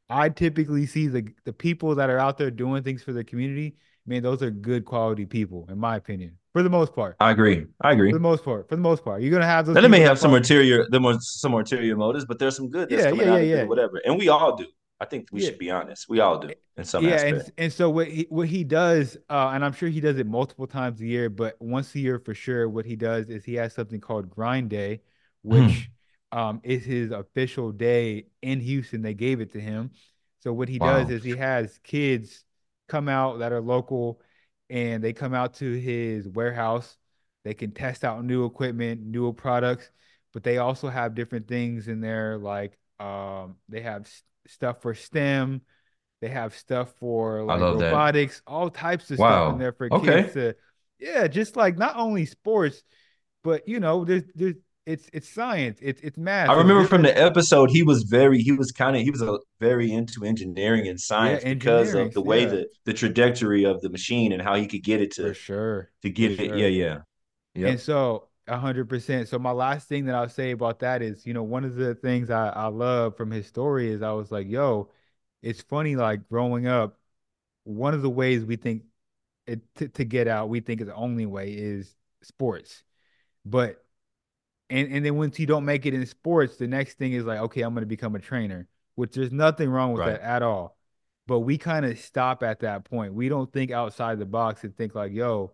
I 0.09 0.29
typically 0.29 0.85
see 0.85 1.07
the 1.07 1.33
the 1.45 1.53
people 1.53 1.95
that 1.95 2.09
are 2.09 2.19
out 2.19 2.37
there 2.37 2.51
doing 2.51 2.83
things 2.83 3.03
for 3.03 3.13
the 3.13 3.23
community, 3.23 3.75
man, 4.05 4.23
those 4.23 4.41
are 4.41 4.51
good 4.51 4.85
quality 4.85 5.25
people, 5.25 5.67
in 5.69 5.77
my 5.77 5.95
opinion, 5.95 6.37
for 6.53 6.63
the 6.63 6.69
most 6.69 6.93
part. 6.93 7.15
I 7.19 7.31
agree. 7.31 7.65
I 7.81 7.93
agree. 7.93 8.11
For 8.11 8.17
the 8.17 8.21
most 8.21 8.43
part, 8.43 8.69
for 8.69 8.75
the 8.75 8.81
most 8.81 9.03
part, 9.03 9.21
you're 9.21 9.31
gonna 9.31 9.45
have 9.45 9.65
those. 9.65 9.75
Now, 9.75 9.81
they 9.81 9.87
may 9.87 10.01
have 10.01 10.19
some 10.19 10.31
probably- 10.31 10.39
ulterior, 10.39 11.19
some 11.21 11.53
ulterior 11.53 11.95
motives, 11.95 12.25
but 12.25 12.39
there's 12.39 12.55
some 12.55 12.69
good 12.69 12.89
that's 12.89 13.03
Yeah, 13.03 13.09
coming 13.11 13.27
yeah, 13.27 13.33
out 13.33 13.37
yeah, 13.37 13.41
of 13.41 13.43
it, 13.59 13.61
yeah. 13.61 13.63
whatever. 13.63 14.01
And 14.05 14.17
we 14.17 14.29
all 14.29 14.55
do. 14.55 14.65
I 14.99 15.05
think 15.05 15.27
we 15.33 15.41
Yeah. 15.41 15.49
should 15.49 15.57
be 15.59 15.69
honest. 15.69 16.07
We 16.07 16.21
all 16.21 16.39
do 16.39 16.49
in 16.77 16.85
some 16.85 17.03
yeah, 17.03 17.15
aspect. 17.15 17.33
and 17.33 17.51
and 17.57 17.73
so 17.73 17.89
what 17.89 18.07
he 18.07 18.25
what 18.29 18.47
he 18.47 18.63
does, 18.63 19.17
uh, 19.29 19.51
and 19.53 19.65
I'm 19.65 19.73
sure 19.73 19.89
he 19.89 19.99
does 19.99 20.17
it 20.17 20.27
multiple 20.27 20.67
times 20.67 21.01
a 21.01 21.05
year, 21.05 21.29
but 21.29 21.59
once 21.61 21.93
a 21.95 21.99
year 21.99 22.19
for 22.19 22.33
sure, 22.33 22.69
what 22.69 22.85
he 22.85 22.95
does 22.95 23.29
is 23.29 23.43
he 23.43 23.55
has 23.55 23.73
something 23.73 23.99
called 23.99 24.29
Grind 24.29 24.69
Day, 24.69 25.01
which 25.41 25.89
um 26.31 26.61
is 26.63 26.85
his 26.85 27.11
official 27.11 27.71
day 27.71 28.27
in 28.41 28.59
Houston. 28.61 29.01
They 29.01 29.13
gave 29.13 29.41
it 29.41 29.51
to 29.53 29.59
him. 29.59 29.91
So 30.39 30.53
what 30.53 30.69
he 30.69 30.79
does 30.79 31.09
is 31.09 31.23
he 31.23 31.35
has 31.37 31.79
kids 31.83 32.45
come 32.93 33.09
out 33.09 33.39
that 33.39 33.51
are 33.53 33.61
local, 33.61 34.21
and 34.69 35.03
they 35.03 35.13
come 35.13 35.33
out 35.33 35.55
to 35.55 35.71
his 35.73 36.27
warehouse. 36.27 36.97
They 37.43 37.53
can 37.53 37.71
test 37.71 38.03
out 38.03 38.23
new 38.23 38.45
equipment, 38.45 39.01
new 39.05 39.33
products, 39.33 39.89
but 40.33 40.43
they 40.43 40.57
also 40.59 40.89
have 40.89 41.15
different 41.15 41.47
things 41.47 41.87
in 41.87 42.01
there, 42.01 42.37
like 42.37 42.77
um 42.99 43.55
they 43.69 43.81
have 43.81 44.03
s- 44.03 44.23
stuff 44.47 44.81
for 44.81 44.93
STEM. 44.93 45.61
They 46.21 46.29
have 46.29 46.55
stuff 46.55 46.93
for 46.99 47.43
like 47.43 47.65
love 47.65 47.79
that. 47.79 48.05
robotics, 48.07 48.41
all 48.47 48.69
types 48.69 49.11
of 49.11 49.19
stuff 49.19 49.47
in 49.49 49.57
there 49.57 49.73
for 49.73 49.89
Okay. 49.91 49.91
kids 49.91 50.33
to, 50.33 50.55
yeah, 50.99 51.27
just 51.27 51.55
like 51.57 51.77
not 51.77 51.97
only 51.97 52.25
sports, 52.25 52.83
but 53.43 53.67
you 53.67 53.79
know, 53.79 54.05
there's 54.05 54.23
there's 54.35 54.55
it's 54.85 55.09
it's 55.13 55.29
science, 55.29 55.79
it's 55.81 56.01
it's 56.01 56.17
math. 56.17 56.49
I 56.49 56.55
remember 56.55 56.85
from 56.87 57.03
the 57.03 57.17
episode, 57.17 57.71
he 57.71 57.83
was 57.83 58.03
very, 58.03 58.39
he 58.41 58.51
was 58.51 58.71
kind 58.71 58.95
of, 58.95 59.01
he 59.01 59.11
was 59.11 59.21
a 59.21 59.39
very 59.59 59.91
into 59.91 60.25
engineering 60.25 60.87
and 60.87 60.99
science 60.99 61.43
because 61.45 61.95
engineering, 61.95 62.07
of 62.09 62.13
the 62.13 62.21
way 62.21 62.41
yeah. 62.43 62.47
the 62.47 62.67
the 62.85 62.93
trajectory 62.93 63.63
of 63.65 63.81
the 63.81 63.89
machine 63.89 64.31
and 64.33 64.41
how 64.41 64.55
he 64.55 64.67
could 64.67 64.83
get 64.83 65.01
it 65.01 65.13
for 65.19 65.33
to 65.33 65.33
sure. 65.33 65.91
to 66.01 66.09
get 66.09 66.33
for 66.35 66.41
it. 66.41 66.47
sure. 66.47 66.57
Yeah, 66.57 66.67
yeah, 66.67 66.99
And 67.69 67.79
so 67.79 68.29
a 68.47 68.57
hundred 68.57 68.89
percent. 68.89 69.27
So 69.29 69.39
my 69.39 69.51
last 69.51 69.87
thing 69.87 70.05
that 70.05 70.15
I'll 70.15 70.29
say 70.29 70.51
about 70.51 70.79
that 70.79 71.01
is, 71.01 71.25
you 71.25 71.33
know, 71.33 71.43
one 71.43 71.63
of 71.65 71.75
the 71.75 71.95
things 71.95 72.29
I, 72.29 72.49
I 72.49 72.67
love 72.67 73.15
from 73.17 73.31
his 73.31 73.47
story 73.47 73.89
is 73.91 74.01
I 74.01 74.11
was 74.11 74.31
like, 74.31 74.47
yo, 74.49 74.89
it's 75.41 75.61
funny, 75.61 75.95
like 75.95 76.27
growing 76.29 76.67
up, 76.67 76.99
one 77.63 77.93
of 77.93 78.01
the 78.01 78.09
ways 78.09 78.45
we 78.45 78.55
think 78.57 78.83
it 79.47 79.61
to, 79.75 79.89
to 79.89 80.05
get 80.05 80.27
out, 80.27 80.49
we 80.49 80.59
think 80.61 80.81
is 80.81 80.87
the 80.87 80.95
only 80.95 81.25
way 81.25 81.53
is 81.53 81.95
sports. 82.23 82.83
But 83.45 83.82
and 84.73 84.93
and 84.93 85.05
then 85.05 85.15
once 85.15 85.39
you 85.39 85.45
don't 85.45 85.65
make 85.65 85.85
it 85.85 85.93
in 85.93 86.05
sports, 86.05 86.57
the 86.57 86.67
next 86.67 86.97
thing 86.97 87.13
is 87.13 87.25
like, 87.25 87.39
okay, 87.39 87.61
I'm 87.61 87.73
gonna 87.73 87.85
become 87.85 88.15
a 88.15 88.19
trainer, 88.19 88.67
which 88.95 89.13
there's 89.15 89.31
nothing 89.31 89.69
wrong 89.69 89.93
with 89.93 89.99
Right. 89.99 90.13
that 90.19 90.21
at 90.21 90.43
all. 90.43 90.77
But 91.27 91.39
we 91.41 91.57
kind 91.57 91.85
of 91.85 91.99
stop 91.99 92.43
at 92.43 92.59
that 92.61 92.85
point. 92.85 93.13
We 93.13 93.29
don't 93.29 93.51
think 93.51 93.71
outside 93.71 94.19
the 94.19 94.25
box 94.25 94.63
and 94.63 94.75
think 94.75 94.93
like, 94.95 95.13
yo, 95.13 95.53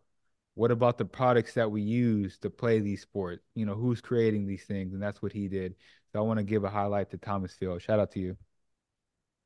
what 0.56 0.72
about 0.72 0.98
the 0.98 1.06
products 1.06 1.54
that 1.54 1.72
we 1.72 1.82
use 1.82 2.38
to 2.40 2.50
play 2.50 2.80
these 2.80 3.02
sports? 3.02 3.44
You 3.56 3.66
know, 3.66 3.76
who's 3.76 4.02
creating 4.02 4.48
these 4.48 4.66
things? 4.66 4.94
And 4.94 5.02
that's 5.02 5.22
what 5.22 5.32
he 5.32 5.48
did. 5.48 5.76
So 6.12 6.20
I 6.20 6.24
want 6.24 6.40
to 6.40 6.44
give 6.44 6.64
a 6.64 6.70
highlight 6.70 7.12
to 7.12 7.18
Thomas 7.18 7.54
Field. 7.54 7.82
Shout 7.82 8.00
out 8.00 8.12
to 8.12 8.20
you. 8.20 8.38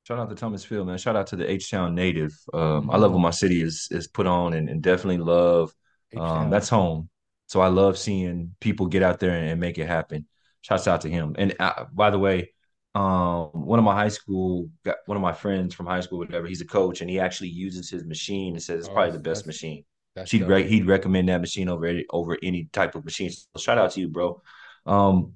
Shout 0.06 0.20
out 0.20 0.30
to 0.30 0.36
Thomas 0.36 0.66
Field, 0.66 0.88
man. 0.88 0.98
Shout 0.98 1.16
out 1.16 1.28
to 1.28 1.36
the 1.38 1.50
H 1.50 1.72
Town 1.72 1.96
native. 1.96 2.38
Um, 2.54 2.90
I 2.92 2.98
love 2.98 3.14
what 3.14 3.20
my 3.20 3.32
city 3.32 3.62
is 3.62 3.88
is 3.92 4.08
put 4.08 4.28
on, 4.28 4.54
and, 4.54 4.68
and 4.70 4.82
definitely 4.82 5.20
love. 5.20 5.74
Um, 6.16 6.50
that's 6.50 6.70
home. 6.70 7.10
So 7.48 7.62
I 7.62 7.68
love 7.68 7.98
seeing 7.98 8.56
people 8.60 8.88
get 8.88 9.04
out 9.04 9.20
there 9.20 9.32
and, 9.32 9.50
and 9.50 9.60
make 9.60 9.78
it 9.78 9.88
happen. 9.88 10.26
Shouts 10.62 10.88
out 10.88 11.02
to 11.02 11.10
him. 11.10 11.36
And 11.38 11.56
uh, 11.60 11.86
by 11.94 12.10
the 12.10 12.20
way, 12.20 12.52
um, 12.96 13.50
one 13.54 13.80
of 13.80 13.86
my 13.86 13.96
high 13.96 14.08
school, 14.10 14.70
got 14.86 14.98
one 15.06 15.18
of 15.18 15.22
my 15.22 15.34
friends 15.34 15.74
from 15.74 15.86
high 15.88 16.00
school, 16.02 16.20
whatever. 16.20 16.48
He's 16.48 16.62
a 16.62 16.66
coach, 16.66 17.02
and 17.02 17.10
he 17.10 17.20
actually 17.20 17.50
uses 17.50 17.90
his 17.90 18.06
machine 18.06 18.54
and 18.54 18.62
says 18.62 18.80
it's 18.80 18.88
Oh, 18.88 18.94
probably 18.94 19.12
the 19.12 19.20
best 19.20 19.48
machine. 19.48 19.84
That's 20.16 20.32
He'd 20.32 20.44
re- 20.44 20.68
he'd 20.68 20.86
recommend 20.88 21.30
that 21.30 21.42
machine 21.42 21.70
over 21.70 21.86
any, 21.86 22.06
over 22.12 22.38
any 22.44 22.66
type 22.72 22.96
of 22.96 23.04
machine. 23.04 23.32
So 23.32 23.46
shout 23.58 23.78
out 23.80 23.92
to 23.92 24.00
you, 24.00 24.10
bro. 24.10 24.42
Um, 24.86 25.34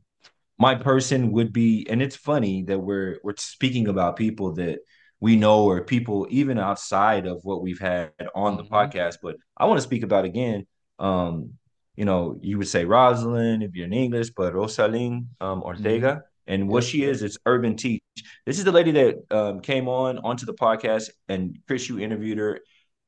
my 0.59 0.75
person 0.75 1.31
would 1.33 1.53
be, 1.53 1.85
and 1.89 2.01
it's 2.01 2.15
funny 2.15 2.63
that 2.63 2.79
we're 2.79 3.19
we're 3.23 3.35
speaking 3.37 3.87
about 3.87 4.15
people 4.17 4.53
that 4.53 4.79
we 5.19 5.35
know 5.35 5.65
or 5.65 5.83
people 5.83 6.27
even 6.29 6.59
outside 6.59 7.25
of 7.25 7.39
what 7.43 7.61
we've 7.61 7.79
had 7.79 8.11
on 8.35 8.57
the 8.57 8.63
Mhm. 8.63 8.69
podcast. 8.69 9.17
But 9.21 9.37
I 9.57 9.65
want 9.65 9.77
to 9.79 9.81
speak 9.83 10.03
about 10.03 10.25
again. 10.25 10.67
Um, 10.99 11.53
you 11.97 12.05
know, 12.05 12.38
you 12.41 12.57
would 12.60 12.67
say 12.67 12.86
Rosalind 12.86 13.63
if 13.63 13.75
you're 13.75 13.88
in 13.88 13.93
English, 13.93 14.29
but 14.29 14.53
Rosalyn 14.53 15.25
um, 15.41 15.63
Ortega. 15.63 16.23
And 16.45 16.69
what 16.69 16.86
she 16.86 17.03
is, 17.03 17.23
is 17.23 17.38
Urban 17.45 17.75
Teach. 17.75 18.01
This 18.45 18.57
is 18.57 18.63
the 18.63 18.71
lady 18.71 18.91
that 18.91 19.15
um, 19.31 19.60
came 19.60 19.89
on 19.89 20.19
onto 20.19 20.45
the 20.45 20.53
podcast, 20.53 21.10
and 21.27 21.57
Chris, 21.67 21.89
you 21.89 21.99
interviewed 21.99 22.38
her, 22.38 22.62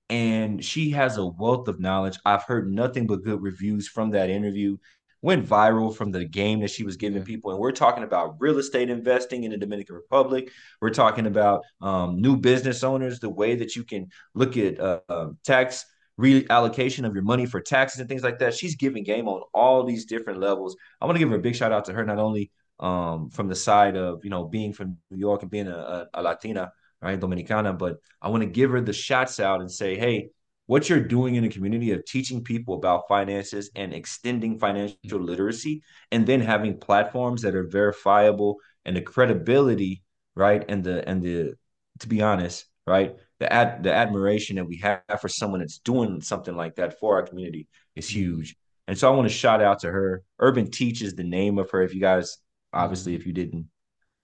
and 0.10 0.66
she 0.66 0.90
has 0.90 1.16
a 1.16 1.26
wealth 1.26 1.70
of 1.70 1.80
knowledge. 1.80 2.18
I've 2.26 2.44
heard 2.44 2.70
nothing 2.70 3.08
but 3.08 3.24
good 3.24 3.42
reviews 3.42 3.88
from 3.88 4.10
that 4.12 4.30
interview. 4.30 4.76
Went 5.22 5.48
viral 5.48 5.96
from 5.96 6.12
the 6.12 6.26
game 6.26 6.62
that 6.62 6.70
she 6.72 6.84
was 6.84 6.98
giving 6.98 7.24
people, 7.24 7.52
and 7.52 7.60
we're 7.60 7.72
talking 7.72 8.04
about 8.04 8.36
real 8.40 8.58
estate 8.58 8.90
investing 8.90 9.44
in 9.44 9.52
the 9.52 9.58
Dominican 9.58 9.96
Republic. 9.96 10.52
We're 10.82 10.90
talking 10.90 11.28
about 11.28 11.64
um, 11.82 12.20
new 12.20 12.36
business 12.36 12.84
owners, 12.84 13.20
the 13.20 13.30
way 13.30 13.56
that 13.56 13.76
you 13.76 13.86
can 13.86 14.10
look 14.34 14.58
at 14.58 14.80
uh, 14.80 15.00
um, 15.08 15.38
tax 15.46 15.86
reallocation 16.20 17.06
of 17.06 17.14
your 17.14 17.24
money 17.24 17.46
for 17.46 17.62
taxes 17.62 18.00
and 18.00 18.10
things 18.10 18.24
like 18.24 18.40
that. 18.40 18.54
She's 18.54 18.76
giving 18.76 19.04
game 19.04 19.28
on 19.28 19.42
all 19.54 19.84
these 19.84 20.06
different 20.06 20.40
levels. 20.40 20.76
I 21.02 21.06
want 21.06 21.16
to 21.16 21.20
give 21.20 21.30
her 21.30 21.38
a 21.38 21.42
big 21.42 21.56
shout 21.56 21.72
out 21.72 21.86
to 21.86 21.94
her, 21.94 22.06
not 22.06 22.20
only 22.20 22.52
um, 22.80 23.30
from 23.30 23.48
the 23.48 23.56
side 23.56 23.96
of 23.96 24.24
you 24.24 24.30
know 24.30 24.46
being 24.46 24.74
from 24.74 24.98
New 25.12 25.18
York 25.18 25.42
and 25.42 25.52
being 25.52 25.68
a, 25.68 25.78
a, 25.78 26.08
a 26.16 26.24
Latina, 26.24 26.72
right, 27.02 27.20
Dominicana, 27.20 27.78
but 27.78 27.98
I 28.22 28.30
want 28.30 28.44
to 28.44 28.50
give 28.50 28.72
her 28.72 28.82
the 28.82 28.94
shots 28.94 29.40
out 29.40 29.62
and 29.62 29.72
say, 29.72 29.98
hey, 29.98 30.30
what 30.66 30.90
you're 30.90 31.00
doing 31.00 31.36
in 31.36 31.44
the 31.44 31.50
community 31.50 31.92
of 31.92 32.06
teaching 32.06 32.44
people 32.44 32.76
about 32.76 33.08
finances 33.08 33.72
and 33.76 33.94
extending 33.94 34.60
financial 34.60 35.20
literacy, 35.20 35.82
and 36.12 36.28
then 36.28 36.42
having 36.42 36.80
platforms 36.80 37.42
that 37.42 37.56
are 37.56 37.68
verifiable 37.68 38.58
and 38.86 38.96
the 38.96 39.02
credibility 39.02 40.04
right? 40.36 40.64
And 40.70 40.84
the 40.84 41.08
and 41.08 41.22
the 41.22 41.56
to 42.00 42.08
be 42.08 42.22
honest, 42.22 42.66
right? 42.88 43.16
The 43.40 43.52
ad 43.52 43.84
the 43.84 43.94
admiration 43.94 44.58
that 44.58 44.66
we 44.66 44.78
have 44.78 45.02
for 45.22 45.30
someone 45.30 45.62
that's 45.62 45.80
doing 45.80 46.22
something 46.22 46.56
like 46.56 46.76
that 46.76 47.00
for 47.00 47.16
our 47.16 47.24
community 47.24 47.68
is 47.96 48.08
mm-hmm. 48.08 48.20
huge. 48.20 48.56
And 48.88 48.98
so 48.98 49.12
I 49.12 49.16
want 49.16 49.30
to 49.30 49.34
shout 49.34 49.62
out 49.62 49.80
to 49.80 49.92
her. 49.92 50.24
Urban 50.40 50.72
Teaches 50.72 51.16
the 51.16 51.24
name 51.24 51.60
of 51.60 51.70
her. 51.72 51.84
If 51.84 51.94
you 51.94 52.02
guys, 52.02 52.40
obviously, 52.74 53.16
if 53.16 53.26
you 53.26 53.34
didn't, 53.34 53.70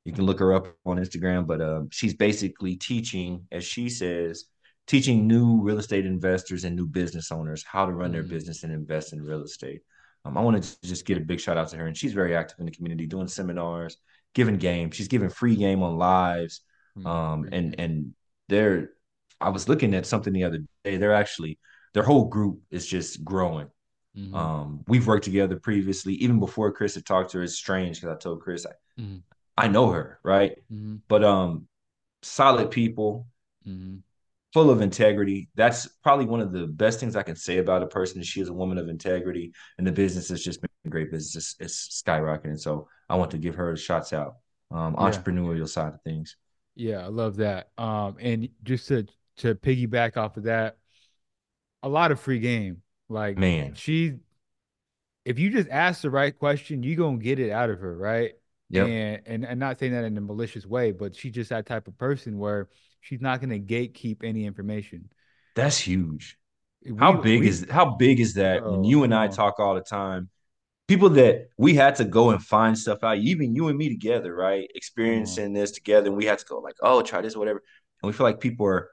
you 0.05 0.11
can 0.11 0.25
look 0.25 0.39
her 0.39 0.53
up 0.53 0.75
on 0.85 0.97
Instagram. 0.97 1.45
But 1.45 1.61
um, 1.61 1.89
she's 1.91 2.15
basically 2.15 2.75
teaching, 2.75 3.45
as 3.51 3.63
she 3.63 3.89
says, 3.89 4.45
teaching 4.87 5.27
new 5.27 5.61
real 5.61 5.77
estate 5.77 6.05
investors 6.05 6.63
and 6.63 6.75
new 6.75 6.87
business 6.87 7.31
owners 7.31 7.63
how 7.63 7.85
to 7.85 7.91
run 7.91 8.11
their 8.11 8.21
mm-hmm. 8.21 8.31
business 8.31 8.63
and 8.63 8.73
invest 8.73 9.13
in 9.13 9.21
real 9.21 9.43
estate. 9.43 9.81
Um, 10.25 10.37
I 10.37 10.41
want 10.41 10.63
to 10.63 10.81
just 10.81 11.05
get 11.05 11.17
a 11.17 11.21
big 11.21 11.39
shout 11.39 11.57
out 11.57 11.69
to 11.69 11.77
her, 11.77 11.85
and 11.85 11.95
she's 11.95 12.13
very 12.13 12.35
active 12.35 12.59
in 12.59 12.65
the 12.65 12.71
community, 12.71 13.05
doing 13.05 13.27
seminars, 13.27 13.97
giving 14.33 14.57
game. 14.57 14.89
She's 14.89 15.07
giving 15.07 15.29
free 15.29 15.55
game 15.55 15.83
on 15.83 15.97
lives, 15.97 16.61
mm-hmm. 16.97 17.07
um, 17.07 17.49
and 17.51 17.79
and 17.79 18.13
they're. 18.49 18.89
I 19.41 19.49
was 19.49 19.67
looking 19.69 19.93
at 19.93 20.05
something 20.05 20.33
the 20.33 20.43
other 20.43 20.59
day. 20.83 20.97
They're 20.97 21.13
actually 21.13 21.59
their 21.93 22.03
whole 22.03 22.25
group 22.25 22.61
is 22.71 22.85
just 22.85 23.23
growing. 23.23 23.67
Mm-hmm. 24.17 24.35
Um, 24.35 24.83
we've 24.87 25.07
worked 25.07 25.25
together 25.25 25.57
previously, 25.57 26.13
even 26.15 26.39
before 26.39 26.71
Chris 26.71 26.95
had 26.95 27.05
talked 27.05 27.31
to 27.31 27.39
her. 27.39 27.43
It's 27.43 27.55
strange 27.55 27.99
because 27.99 28.15
I 28.15 28.17
told 28.17 28.41
Chris 28.41 28.65
I, 28.65 29.01
mm-hmm. 29.01 29.17
I 29.57 29.67
know 29.67 29.89
her, 29.89 30.19
right? 30.23 30.53
Mm-hmm. 30.71 30.97
But 31.07 31.23
um, 31.23 31.67
solid 32.21 32.71
people, 32.71 33.27
mm-hmm 33.67 33.97
full 34.55 34.69
of 34.69 34.79
integrity. 34.79 35.49
That's 35.55 35.85
probably 36.01 36.27
one 36.27 36.39
of 36.39 36.53
the 36.53 36.65
best 36.65 37.01
things 37.01 37.17
I 37.17 37.23
can 37.23 37.35
say 37.35 37.57
about 37.57 37.83
a 37.83 37.87
person. 37.87 38.23
She 38.23 38.39
is 38.39 38.47
a 38.47 38.53
woman 38.53 38.77
of 38.77 38.87
integrity, 38.87 39.51
and 39.77 39.85
the 39.85 39.91
business 39.91 40.29
has 40.29 40.41
just 40.41 40.61
been 40.61 40.69
great 40.89 41.11
business. 41.11 41.57
It's, 41.59 42.01
skyrocketing. 42.01 42.57
So 42.57 42.87
I 43.09 43.17
want 43.17 43.31
to 43.31 43.37
give 43.37 43.55
her 43.55 43.75
shots 43.75 44.13
out. 44.13 44.37
Um, 44.71 44.95
yeah. 44.97 45.11
entrepreneurial 45.11 45.67
side 45.67 45.93
of 45.93 46.01
things. 46.03 46.37
Yeah, 46.73 46.99
I 46.99 47.07
love 47.07 47.35
that. 47.35 47.67
Um, 47.77 48.15
and 48.21 48.47
just 48.63 48.87
to 48.87 49.05
to 49.37 49.55
piggyback 49.55 50.17
off 50.17 50.37
of 50.37 50.43
that, 50.43 50.77
a 51.83 51.89
lot 51.89 52.11
of 52.11 52.19
free 52.19 52.39
game. 52.39 52.81
Like 53.09 53.37
man, 53.37 53.75
she 53.75 54.15
if 55.25 55.39
you 55.39 55.49
just 55.49 55.69
ask 55.69 56.01
the 56.01 56.09
right 56.09 56.37
question, 56.37 56.83
you 56.83 56.95
gonna 56.95 57.17
get 57.17 57.39
it 57.39 57.51
out 57.51 57.69
of 57.69 57.79
her, 57.79 57.95
right? 57.95 58.33
Yeah. 58.69 58.85
And, 58.85 59.21
and 59.25 59.45
and 59.45 59.59
not 59.59 59.79
saying 59.79 59.91
that 59.91 60.03
in 60.03 60.17
a 60.17 60.21
malicious 60.21 60.65
way, 60.65 60.91
but 60.91 61.15
she's 61.15 61.33
just 61.33 61.49
that 61.51 61.65
type 61.65 61.87
of 61.87 61.97
person 61.97 62.39
where 62.39 62.67
she's 63.01 63.21
not 63.21 63.39
going 63.39 63.49
to 63.51 63.59
gatekeep 63.59 64.23
any 64.23 64.45
information. 64.45 65.09
That's 65.55 65.77
huge. 65.77 66.37
We, 66.83 66.97
how 66.97 67.13
big 67.13 67.41
we, 67.41 67.47
is 67.47 67.65
how 67.69 67.95
big 67.95 68.19
is 68.19 68.33
that? 68.35 68.63
Oh, 68.63 68.71
when 68.71 68.83
you 68.83 69.03
and 69.03 69.13
I 69.13 69.27
talk 69.27 69.59
all 69.59 69.75
the 69.75 69.81
time, 69.81 70.29
people 70.87 71.09
that 71.11 71.49
we 71.57 71.73
had 71.75 71.95
to 71.95 72.05
go 72.05 72.31
and 72.31 72.43
find 72.43 72.77
stuff 72.77 73.03
out. 73.03 73.17
Even 73.17 73.55
you 73.55 73.67
and 73.67 73.77
me 73.77 73.89
together, 73.89 74.35
right? 74.35 74.69
Experiencing 74.75 75.53
this 75.53 75.71
together, 75.71 76.07
and 76.07 76.17
we 76.17 76.25
had 76.25 76.39
to 76.39 76.45
go 76.45 76.59
like, 76.59 76.75
oh, 76.81 77.01
try 77.01 77.21
this, 77.21 77.35
whatever. 77.35 77.61
And 78.01 78.07
we 78.07 78.13
feel 78.13 78.25
like 78.25 78.39
people 78.39 78.65
are 78.65 78.89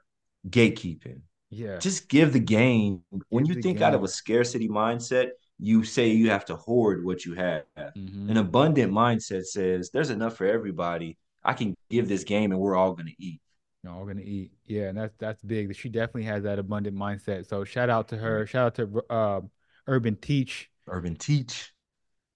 gatekeeping. 0.49 1.21
Yeah. 1.49 1.77
Just 1.77 2.09
give 2.09 2.33
the 2.33 2.39
game. 2.39 3.01
Give 3.11 3.21
when 3.29 3.45
you 3.45 3.55
think 3.55 3.77
game. 3.77 3.83
out 3.83 3.93
of 3.93 4.03
a 4.03 4.07
scarcity 4.07 4.67
mindset, 4.67 5.29
you 5.59 5.83
say 5.83 6.07
you 6.07 6.29
have 6.31 6.45
to 6.45 6.55
hoard 6.55 7.05
what 7.05 7.25
you 7.25 7.35
have. 7.35 7.63
Mm-hmm. 7.77 8.29
An 8.31 8.37
abundant 8.37 8.91
mindset 8.91 9.45
says 9.45 9.91
there's 9.91 10.09
enough 10.09 10.35
for 10.35 10.45
everybody. 10.45 11.17
I 11.43 11.53
can 11.53 11.75
give 11.89 12.07
this 12.07 12.23
game 12.23 12.51
and 12.51 12.59
we're 12.59 12.75
all 12.75 12.93
going 12.93 13.07
to 13.07 13.23
eat 13.23 13.39
know, 13.83 13.93
all 13.93 14.05
gonna 14.05 14.21
eat. 14.21 14.51
Yeah, 14.65 14.83
and 14.89 14.97
that's 14.97 15.15
that's 15.17 15.41
big. 15.41 15.75
She 15.75 15.89
definitely 15.89 16.23
has 16.23 16.43
that 16.43 16.59
abundant 16.59 16.97
mindset. 16.97 17.47
So 17.47 17.63
shout 17.63 17.89
out 17.89 18.07
to 18.09 18.17
her. 18.17 18.45
Shout 18.47 18.65
out 18.65 18.75
to 18.75 19.03
uh, 19.09 19.41
Urban 19.87 20.15
Teach. 20.15 20.69
Urban 20.87 21.15
Teach. 21.15 21.73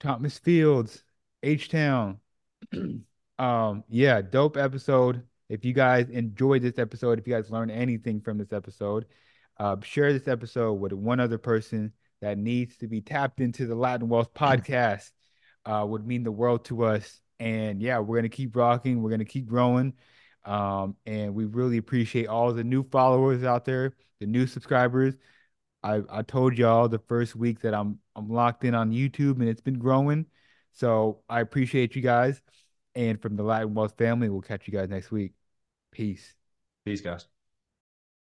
Thomas 0.00 0.38
Fields, 0.38 1.02
H 1.42 1.68
Town. 1.68 2.20
um, 3.38 3.84
yeah, 3.88 4.22
dope 4.22 4.56
episode. 4.56 5.22
If 5.48 5.64
you 5.64 5.72
guys 5.72 6.08
enjoyed 6.10 6.62
this 6.62 6.78
episode, 6.78 7.18
if 7.18 7.26
you 7.26 7.34
guys 7.34 7.50
learned 7.50 7.70
anything 7.70 8.20
from 8.20 8.38
this 8.38 8.52
episode, 8.52 9.06
uh, 9.58 9.76
share 9.82 10.12
this 10.12 10.28
episode 10.28 10.74
with 10.74 10.92
one 10.92 11.20
other 11.20 11.38
person 11.38 11.92
that 12.20 12.38
needs 12.38 12.76
to 12.78 12.86
be 12.86 13.00
tapped 13.00 13.40
into 13.40 13.66
the 13.66 13.74
Latin 13.74 14.08
Wealth 14.08 14.34
podcast. 14.34 15.10
Uh, 15.64 15.84
would 15.86 16.06
mean 16.06 16.22
the 16.22 16.32
world 16.32 16.64
to 16.66 16.84
us. 16.84 17.20
And 17.40 17.80
yeah, 17.80 17.98
we're 17.98 18.16
gonna 18.16 18.28
keep 18.28 18.56
rocking. 18.56 19.02
We're 19.02 19.10
gonna 19.10 19.24
keep 19.24 19.46
growing. 19.46 19.94
Um, 20.44 20.96
and 21.04 21.34
we 21.34 21.44
really 21.44 21.76
appreciate 21.76 22.26
all 22.26 22.52
the 22.52 22.64
new 22.64 22.82
followers 22.84 23.44
out 23.44 23.64
there, 23.64 23.94
the 24.20 24.26
new 24.26 24.46
subscribers. 24.46 25.14
I, 25.82 26.02
I 26.10 26.22
told 26.22 26.56
y'all 26.58 26.88
the 26.88 26.98
first 26.98 27.36
week 27.36 27.60
that 27.60 27.74
I'm 27.74 27.98
I'm 28.16 28.28
locked 28.28 28.64
in 28.64 28.74
on 28.74 28.90
YouTube 28.92 29.40
and 29.40 29.48
it's 29.48 29.60
been 29.60 29.78
growing. 29.78 30.26
So 30.72 31.22
I 31.28 31.40
appreciate 31.40 31.96
you 31.96 32.02
guys. 32.02 32.40
And 32.94 33.20
from 33.20 33.36
the 33.36 33.42
Latin 33.42 33.74
Wealth 33.74 33.96
family, 33.96 34.28
we'll 34.28 34.40
catch 34.40 34.66
you 34.66 34.72
guys 34.72 34.88
next 34.88 35.10
week. 35.10 35.37
Peace. 35.98 36.34
Peace, 36.84 37.02
guys. 37.02 37.26